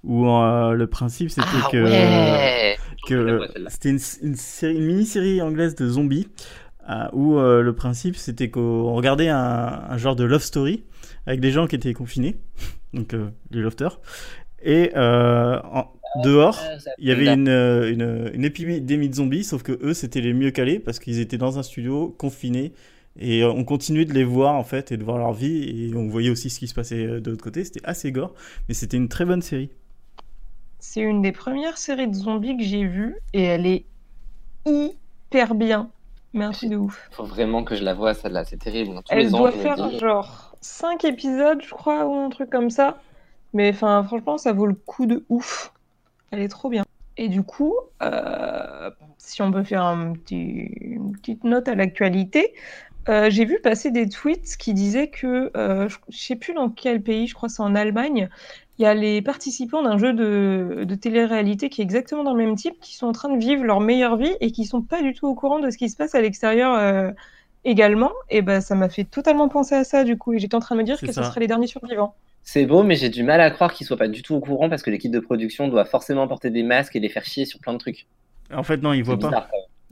[0.04, 5.42] où euh, le principe c'était Ah que, ouais que c'était une, une, série- une mini-série
[5.42, 6.28] anglaise de zombies,
[6.90, 9.38] euh, où euh, le principe c'était qu'on regardait un,
[9.90, 10.84] un genre de love story
[11.28, 12.40] avec des gens qui étaient confinés,
[12.94, 14.00] donc euh, les lofters,
[14.64, 16.60] et euh, en- dehors.
[16.98, 20.34] Il y avait une, euh, une, une épidémie de zombies, sauf que eux, c'était les
[20.34, 22.74] mieux calés parce qu'ils étaient dans un studio, confinés,
[23.20, 25.96] et euh, on continuait de les voir en fait et de voir leur vie, et
[25.96, 27.64] on voyait aussi ce qui se passait euh, de l'autre côté.
[27.64, 28.34] C'était assez gore,
[28.68, 29.70] mais c'était une très bonne série.
[30.80, 33.86] C'est une des premières séries de zombies que j'ai vues et elle est
[34.66, 35.90] hyper bien.
[36.34, 37.10] Truc de ouf.
[37.12, 38.96] Faut vraiment que je la vois, celle-là, c'est terrible.
[38.96, 42.50] Tous Elle les ans, doit faire dis- genre 5 épisodes, je crois, ou un truc
[42.50, 43.02] comme ça.
[43.54, 45.74] Mais enfin, franchement, ça vaut le coup de ouf.
[46.32, 46.84] Elle est trop bien.
[47.18, 50.38] Et du coup, euh, si on peut faire un petit-
[50.82, 52.54] une petite note à l'actualité,
[53.10, 56.70] euh, j'ai vu passer des tweets qui disaient que, euh, je, je sais plus dans
[56.70, 58.30] quel pays, je crois que c'est en Allemagne,
[58.78, 62.46] il y a les participants d'un jeu de, de télé-réalité qui est exactement dans le
[62.46, 65.02] même type, qui sont en train de vivre leur meilleure vie et qui sont pas
[65.02, 67.14] du tout au courant de ce qui se passe à l'extérieur
[67.66, 68.12] également.
[68.30, 70.34] Et ben, ça m'a fait totalement penser à ça du coup.
[70.34, 72.16] Et j'étais en train de me dire que ce seraient les derniers survivants.
[72.52, 74.70] C'est beau, mais j'ai du mal à croire qu'ils soient pas du tout au courant
[74.70, 77.60] parce que l'équipe de production doit forcément porter des masques et les faire chier sur
[77.60, 78.08] plein de trucs.
[78.52, 79.28] En fait, non, ils voient pas.
[79.28, 79.48] bizarre.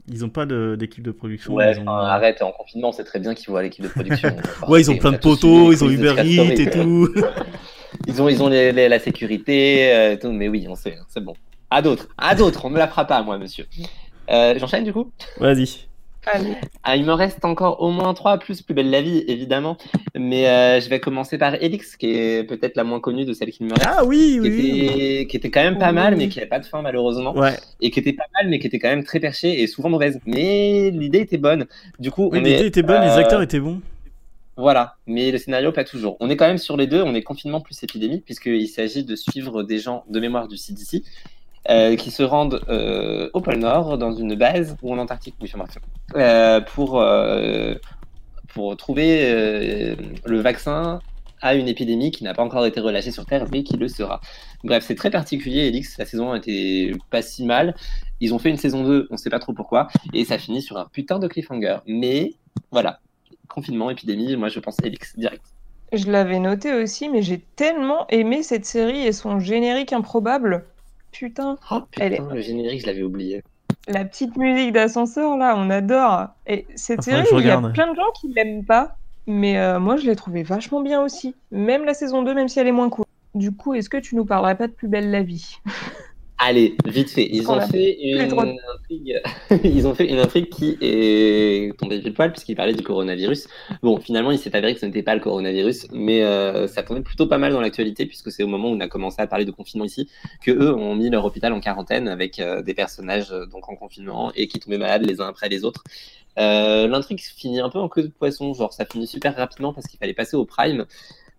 [0.08, 1.54] Ils ont pas d'équipe de production.
[1.54, 4.34] Ouais, ils ont- enfin, arrête, en confinement, c'est très bien qu'ils voient l'équipe de production.
[4.68, 7.08] Ouais, ils ont plein de poteaux, ils ont Uber Eats et tout.
[8.08, 11.22] Ils ont, ils ont les- les- la sécurité, euh, tout, mais oui, on sait, c'est
[11.22, 11.34] bon.
[11.70, 13.66] À d'autres, à d'autres, on me la fera pas, moi, monsieur.
[14.30, 15.10] Euh, J'enchaîne du coup?
[15.38, 15.87] Vas-y.
[16.32, 16.54] Allez.
[16.82, 19.76] Ah, il me reste encore au moins trois, plus Plus belle la vie, évidemment.
[20.16, 23.50] Mais euh, je vais commencer par Elix, qui est peut-être la moins connue de celles
[23.50, 23.86] qui me restent.
[23.88, 24.48] Ah oui, Qui oui.
[24.50, 24.80] oui.
[24.86, 25.94] était, qui était quand même pas Oui.
[25.94, 27.34] mal, mais qui n'avait pas de fin malheureusement.
[27.36, 27.56] Ouais.
[27.80, 30.18] Et qui était pas mal, mais qui était quand même très perché et souvent mauvaise.
[30.26, 31.66] Mais l'idée était bonne.
[31.98, 33.80] Du coup, Oui, l'idée était bonne, les euh, acteurs étaient bons.
[34.56, 36.16] Voilà, mais le scénario pas toujours.
[36.18, 39.14] On est quand même sur les deux, on est confinement plus épidémie, puisqu'il s'agit de
[39.14, 41.04] suivre des gens de mémoire du CDC
[41.70, 45.52] euh, qui se rendent euh, au pôle Nord, dans une base, ou en Antarctique, oui,
[46.16, 47.74] euh, pour, euh,
[48.48, 51.00] pour trouver le vaccin
[51.40, 54.20] à une épidémie qui n'a pas encore été relâchée sur Terre, mais qui le sera.
[54.64, 57.76] Bref, c'est très particulier, Elix, la saison 1 était pas si mal.
[58.20, 60.78] Ils ont fait une saison 2, on sait pas trop pourquoi, et ça finit sur
[60.78, 61.78] un putain de cliffhanger.
[61.86, 62.34] Mais
[62.72, 62.98] voilà,
[63.48, 65.44] confinement, épidémie, moi je pense Elix direct.
[65.92, 70.64] Je l'avais noté aussi, mais j'ai tellement aimé cette série et son générique improbable.
[71.12, 73.42] Putain, Oh putain, Elle est- le générique, je l'avais oublié.
[73.88, 76.28] la petite musique d'ascenseur là, on adore.
[76.46, 78.96] Et cette série, il y a plein de gens qui l'aiment pas,
[79.26, 81.34] mais euh, moi je l'ai trouvée vachement bien aussi.
[81.50, 83.04] Même la saison 2, même si elle est moins cool.
[83.34, 85.56] Du coup, est-ce que tu nous parlerais pas de Plus belle la vie?
[86.40, 87.28] Allez, vite fait.
[87.32, 89.20] Ils On ont fait une intrigue.
[89.64, 93.48] Ils ont fait une intrigue qui est tombée pile poil puisqu'ils parlaient du coronavirus.
[93.82, 97.00] Bon, finalement, il s'est avéré que ce n'était pas le coronavirus, mais euh, ça tombait
[97.00, 99.46] plutôt pas mal dans l'actualité puisque c'est au moment où on a commencé à parler
[99.46, 100.08] de confinement ici
[100.40, 103.74] que eux ont mis leur hôpital en quarantaine avec euh, des personnages euh, donc en
[103.74, 105.82] confinement et qui tombaient malades les uns après les autres.
[106.36, 109.98] L'intrigue finit un peu en queue de poisson, genre ça finit super rapidement parce qu'il
[109.98, 110.86] fallait passer au prime.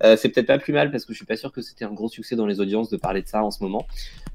[0.04, 1.92] Euh, c'est peut-être pas plus mal parce que je suis pas sûr que c'était un
[1.92, 3.86] gros succès dans les audiences de parler de ça en ce moment.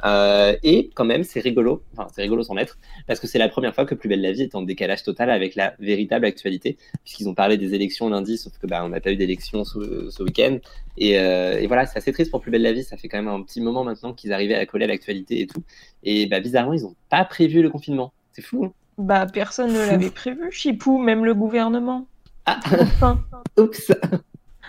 [0.04, 3.48] Euh, et quand même, c'est rigolo, enfin c'est rigolo sans l'être, parce que c'est la
[3.48, 6.76] première fois que Plus belle la vie est en décalage total avec la véritable actualité,
[7.04, 10.10] puisqu'ils ont parlé des élections lundi, sauf que bah, on n'a pas eu d'élections ce,
[10.10, 10.58] ce week-end.
[10.98, 13.18] Et, euh, et voilà, c'est assez triste pour Plus belle la vie, ça fait quand
[13.18, 15.62] même un petit moment maintenant qu'ils arrivaient à coller à l'actualité et tout.
[16.02, 18.12] Et bah, bizarrement, ils n'ont pas prévu le confinement.
[18.32, 18.66] C'est fou.
[18.66, 22.06] Hein Bah, personne ne l'avait prévu, Chipou, même le gouvernement.
[22.46, 23.24] ah, Enfin,
[23.58, 23.90] oups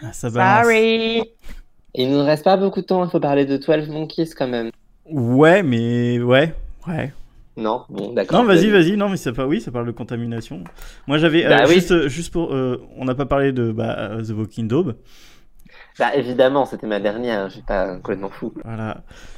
[0.03, 1.23] Ah, ça sorry.
[1.93, 4.71] Il nous reste pas beaucoup de temps, il faut parler de 12 Monkeys quand même.
[5.09, 6.53] Ouais, mais ouais,
[6.87, 7.13] ouais.
[7.57, 8.39] Non, bon, d'accord.
[8.39, 8.97] Non, vas-y, vas-y.
[8.97, 10.63] Non, mais ça oui, ça parle de contamination.
[11.07, 11.75] Moi, j'avais euh, Bah oui.
[11.75, 14.95] juste, euh, juste pour, euh, on n'a pas parlé de bah, The Walking Dead.
[15.97, 18.53] Bah évidemment, c'était ma dernière, je suis pas complètement fou.
[18.65, 18.97] Voilà.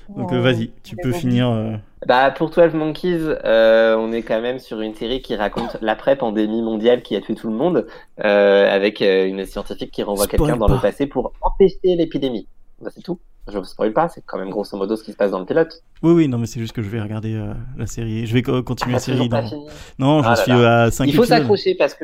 [0.09, 1.17] Donc Oh, euh, vas-y, tu peux bon.
[1.17, 1.49] finir.
[1.49, 1.75] euh,
[2.07, 6.61] Bah, pour 12 Monkeys, euh, on est quand même sur une série qui raconte l'après-pandémie
[6.63, 7.85] mondiale qui a tué tout le monde,
[8.23, 12.47] euh, avec euh, une scientifique qui renvoie quelqu'un dans le passé pour empêcher l'épidémie.
[12.81, 13.19] Bah, c'est tout.
[13.49, 15.45] Je vous spoil pas, c'est quand même grosso modo ce qui se passe dans le
[15.45, 15.81] pilote.
[16.03, 18.25] Oui, oui, non, mais c'est juste que je vais regarder euh, la série.
[18.27, 19.29] Je vais co- continuer la Ah, série.
[19.29, 19.65] pas dans- fini.
[19.99, 20.83] Non, j'en Ah suis là.
[20.83, 22.03] à 5 Il faut s'accrocher parce que.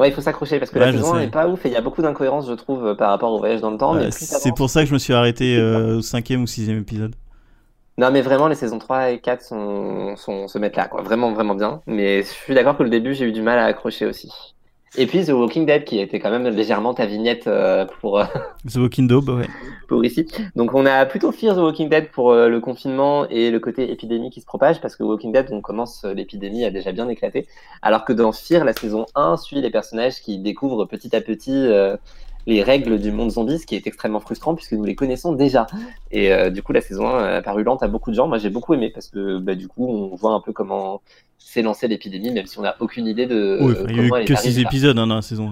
[0.00, 1.24] Ouais, il faut s'accrocher parce que Ouais, la saison 1 sais.
[1.26, 3.38] est pas ouf et il y a beaucoup d'incohérences, je trouve, euh, par rapport au
[3.38, 3.94] voyage dans le temps.
[3.94, 7.14] Ouais, c'est pour ça que je me suis arrêté euh, au cinquième ou sixième épisode.
[7.98, 11.02] Non, mais vraiment, les saisons 3 et 4 sont, sont, se mettent là, quoi.
[11.02, 11.82] Vraiment, vraiment bien.
[11.86, 14.32] Mais je suis d'accord que le début, j'ai eu du mal à accrocher aussi.
[14.98, 18.24] Et puis The Walking Dead, qui été quand même légèrement ta vignette euh, pour, euh,
[18.68, 19.46] The Walking Dead, ouais.
[19.86, 20.26] pour ici.
[20.56, 23.92] Donc on a plutôt Fear The Walking Dead pour euh, le confinement et le côté
[23.92, 27.08] épidémie qui se propage, parce que Walking Dead, on commence, euh, l'épidémie a déjà bien
[27.08, 27.46] éclaté.
[27.82, 31.54] Alors que dans Fear, la saison 1 suit les personnages qui découvrent petit à petit
[31.54, 31.96] euh,
[32.46, 35.66] les règles du monde zombie, ce qui est extrêmement frustrant puisque nous les connaissons déjà.
[36.10, 38.28] Et euh, du coup, la saison 1 a paru lente à beaucoup de gens.
[38.28, 41.02] Moi, j'ai beaucoup aimé parce que bah, du coup, on voit un peu comment
[41.38, 44.04] s'est lancée l'épidémie, même si on n'a aucune idée de Oui, euh, il y a
[44.04, 44.68] eu que arrivée 6 là.
[44.68, 45.50] épisodes hein, dans la saison.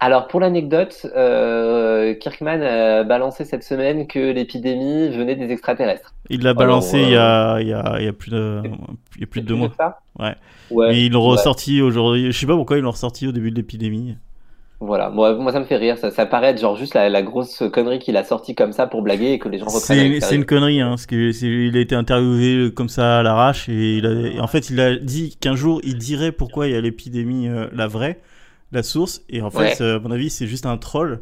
[0.00, 6.14] Alors pour l'anecdote, euh, Kirkman a balancé cette semaine que l'épidémie venait des extraterrestres.
[6.28, 8.60] Il l'a balancé il, y euh, a, il, y a, il y a plus de,
[9.16, 9.72] il y a plus de deux mois.
[9.78, 10.00] Ça?
[10.18, 10.34] Ouais.
[10.70, 10.88] Ouais.
[10.88, 11.36] Mais ils l'ont ouais.
[11.36, 12.32] ressorti aujourd'hui.
[12.32, 14.16] Je sais pas pourquoi ils l'ont ressorti au début de l'épidémie.
[14.80, 15.08] Voilà.
[15.08, 15.96] Moi, moi, ça me fait rire.
[15.98, 18.86] Ça, ça paraît être genre juste la, la grosse connerie qu'il a sortie comme ça
[18.86, 20.20] pour blaguer et que les gens reprennent.
[20.20, 23.96] C'est une connerie, hein, parce que il a été interviewé comme ça à l'arrache et,
[23.98, 26.76] il a, et en fait il a dit qu'un jour il dirait pourquoi il y
[26.76, 28.20] a l'épidémie, euh, la vraie,
[28.72, 29.82] la source, et en fait Ouais.
[29.82, 31.20] euh, à mon avis c'est juste un troll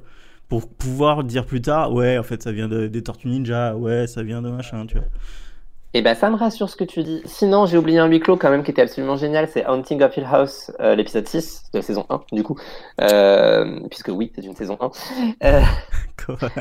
[0.49, 4.07] pour pouvoir dire plus tard ouais en fait ça vient de- des Tortues Ninja, ouais
[4.07, 5.07] ça vient de machin, tu vois.
[5.95, 7.21] Et ben ça me rassure ce que tu dis.
[7.27, 9.47] Sinon, j'ai oublié un huis clos quand même qui était absolument génial.
[9.49, 12.59] C'est Haunting of Hill House, euh, l'épisode 6 de la saison 1, du coup.
[13.01, 14.91] Euh, puisque oui, c'est une saison 1.
[15.45, 15.61] Euh,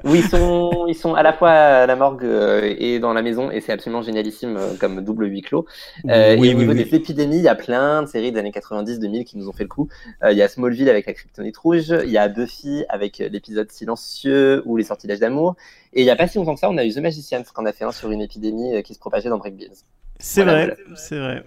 [0.03, 3.21] Où ils sont, ils sont à la fois à la morgue euh, et dans la
[3.21, 5.65] maison, et c'est absolument génialissime euh, comme double huis clos.
[6.09, 6.75] Euh, oui et au oui niveau oui.
[6.75, 9.63] des épidémies, il y a plein de séries des années 90-2000 qui nous ont fait
[9.63, 9.87] le coup.
[10.23, 13.71] Euh, il y a Smallville avec la kryptonite rouge, il y a Buffy avec l'épisode
[13.71, 15.55] silencieux ou les sortilèges d'amour.
[15.93, 17.65] Et il n'y a pas si longtemps que ça, on a eu The Magicians, qu'on
[17.65, 19.73] a fait un sur une épidémie qui se propageait dans Break Beans.
[20.19, 21.43] C'est Voilà, vrai, c'est vrai.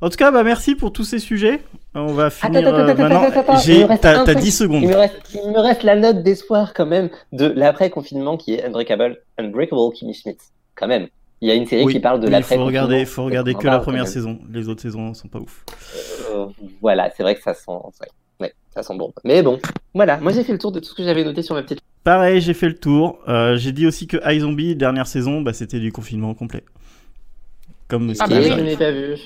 [0.00, 1.60] En tout cas, bah merci pour tous ces sujets.
[1.94, 3.58] On va finir attends, euh, attends, maintenant.
[3.66, 4.38] il T'as t'as truc.
[4.38, 4.82] 10 secondes.
[4.82, 8.64] Il me, reste, il me reste la note d'espoir quand même de l'après-confinement qui est
[8.64, 10.38] Unbreakable, Unbreakable Kimmy Schmidt.
[10.74, 11.08] Quand même.
[11.40, 12.64] Il y a une série Oui, qui parle de mais il l'après-confinement.
[12.64, 14.38] faut regarder, faut en que la parle première saison.
[14.52, 15.64] Les autres saisons sont pas ouf.
[16.34, 16.46] Euh,
[16.80, 18.08] voilà, c'est vrai que ça sent, ouais,
[18.40, 19.12] ouais, ça sent bon.
[19.24, 19.58] Mais bon,
[19.94, 21.80] voilà, moi j'ai fait le tour de tout ce que j'avais noté sur ma petite.
[22.04, 23.18] Pareil, j'ai fait le tour.
[23.28, 26.62] Euh, j'ai dit aussi que iZombie, dernière saison, bah, c'était du confinement complet.
[27.88, 28.50] Comme Ah bah oui.
[28.56, 29.16] je n'ai pas vu.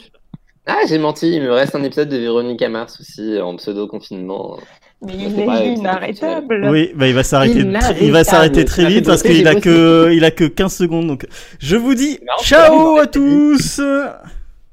[0.73, 4.57] Ah, j'ai menti, il me reste un épisode de Véronica Mars aussi en pseudo-confinement.
[5.05, 6.69] Mais il est pas inarrêtable.
[6.71, 7.61] Oui, bah, il va s'arrêter.
[7.61, 7.99] Inarrêtable.
[8.01, 11.09] Il va s'arrêter très vite parce qu'il a que, il a que 15 secondes.
[11.09, 11.27] Donc,
[11.59, 13.81] je vous dis marrant, ciao à tous.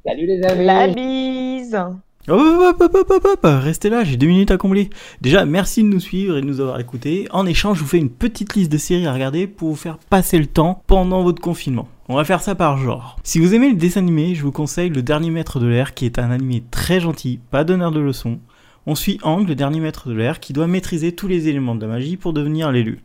[0.06, 0.66] Salut les amis.
[0.66, 1.76] La bise.
[2.28, 2.40] Hop,
[2.80, 4.92] hop, hop, hop, hop, hop, restez là, j'ai deux minutes à combler.
[5.22, 7.28] Déjà, merci de nous suivre et de nous avoir écoutés.
[7.32, 9.98] En échange, je vous fais une petite liste de séries à regarder pour vous faire
[9.98, 11.88] passer le temps pendant votre confinement.
[12.10, 13.18] On va faire ça par genre.
[13.24, 16.06] Si vous aimez le dessin animé, je vous conseille Le Dernier Maître de l'air, qui
[16.06, 18.40] est un animé très gentil, pas donneur de leçons.
[18.86, 21.82] On suit Ang, le dernier maître de l'air, qui doit maîtriser tous les éléments de
[21.82, 23.02] la magie pour devenir l'élu.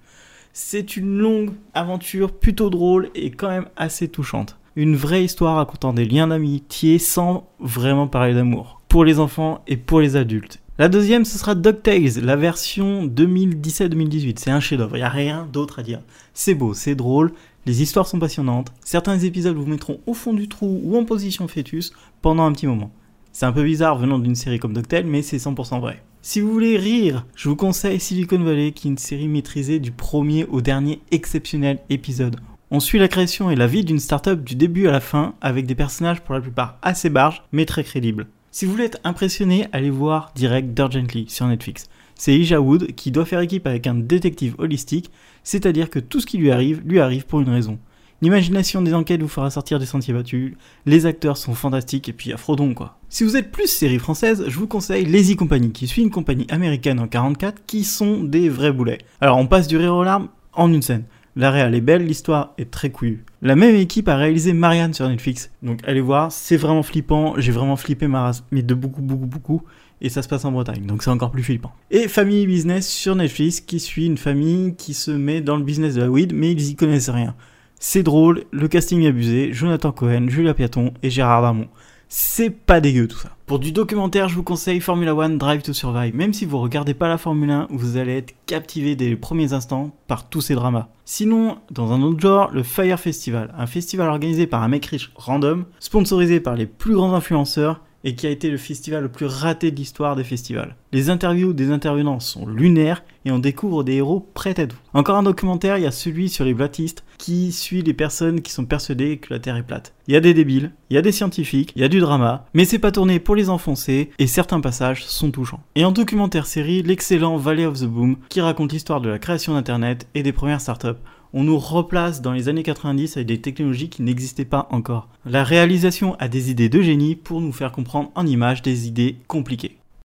[0.53, 4.57] C'est une longue aventure plutôt drôle et quand même assez touchante.
[4.77, 8.81] Une vraie histoire racontant des liens d'amitié sans vraiment parler d'amour.
[8.89, 10.61] Pour les enfants et pour les adultes.
[10.79, 14.35] La deuxième, ce sera DuckTales, la version 2017-2018.
[14.39, 16.01] C'est un chef-d'œuvre, il n'y a rien d'autre à dire.
[16.35, 17.33] C'est beau, c'est drôle,
[17.67, 18.73] les histoires sont passionnantes.
[18.85, 22.67] Certains épisodes vous mettront au fond du trou ou en position fœtus pendant un petit
[22.67, 22.91] moment.
[23.33, 26.03] C'est un peu bizarre venant d'une série comme DuckTales, mais c'est 100% vrai.
[26.21, 29.91] Si vous voulez rire, je vous conseille Silicon Valley, qui est une série maîtrisée du
[29.91, 32.37] premier au dernier exceptionnel épisode.
[32.71, 35.67] On suit la création et la vie d'une startup du début à la fin, avec
[35.67, 38.29] des personnages pour la plupart assez barges, mais très crédibles.
[38.51, 41.89] Si vous voulez être impressionné, allez voir direct Gently sur Netflix.
[42.25, 45.11] C'est Elijah Wood qui doit faire équipe avec un détective holistique,
[45.43, 47.81] c'est-à-dire que tout ce qui lui arrive, lui arrive pour une raison.
[48.21, 50.55] L'imagination des enquêtes vous fera sortir des sentiers battus,
[50.87, 52.97] les acteurs sont fantastiques et puis a Frodon quoi.
[53.09, 56.47] Si vous êtes plus série française, je vous conseille Lazy Company qui suit une compagnie
[56.49, 58.99] américaine en 44 qui sont des vrais boulets.
[59.21, 61.07] Alors on passe du rire aux larmes en une scène.
[61.35, 63.25] La réal est belle, l'histoire est très couillue.
[63.41, 65.51] La même équipe a réalisé Marianne sur Netflix.
[65.63, 69.27] Donc allez voir, c'est vraiment flippant, j'ai vraiment flippé ma race, mais de beaucoup beaucoup
[69.27, 69.63] beaucoup
[70.03, 71.73] et ça se passe en Bretagne, donc c'est encore plus flippant.
[71.91, 75.95] Et Family Business sur Netflix qui suit une famille qui se met dans le business
[75.95, 77.35] de la weed mais ils y connaissent rien.
[77.79, 81.69] C'est drôle, le casting est abusé, Jonathan Cohen, Julia Piaton et Gérard Darmon.
[82.09, 83.31] C'est pas dégueu tout ça.
[83.47, 86.15] Pour du documentaire, je vous conseille Formula One Drive to Survive.
[86.15, 89.55] Même si vous regardez pas la Formule 1, vous allez être captivé dès les premiers
[89.55, 90.89] instants par tous ces dramas.
[91.07, 95.11] Sinon, dans un autre genre, le Fire Festival, un festival organisé par un mec riche
[95.15, 99.27] random, sponsorisé par les plus grands influenceurs et qui a été le festival le plus
[99.27, 100.77] raté de l'histoire des festivals.
[100.93, 104.77] Les interviews des intervenants sont lunaires et on découvre des héros prêts à tout.
[104.95, 108.51] Encore un documentaire, il y a celui sur les blatistes qui suit les personnes qui
[108.51, 109.95] sont persuadées que la Terre est plate.
[110.09, 112.47] Il y a des débiles, il y a des scientifiques, il y a du drama,
[112.53, 115.63] mais c'est pas tourné pour les enfoncer et certains passages sont touchants.
[115.77, 119.55] Et en documentaire série, l'excellent Valley of the Boom qui raconte l'histoire de la création
[119.55, 120.99] d'Internet et des premières startups
[121.35, 125.09] on nous replace dans les années 90 avec des technologies qui n'existaient pas encore.
[125.25, 129.17] La réalisation a des idées de génie pour nous faire comprendre en images des idées
[129.29, 129.79] compliquées.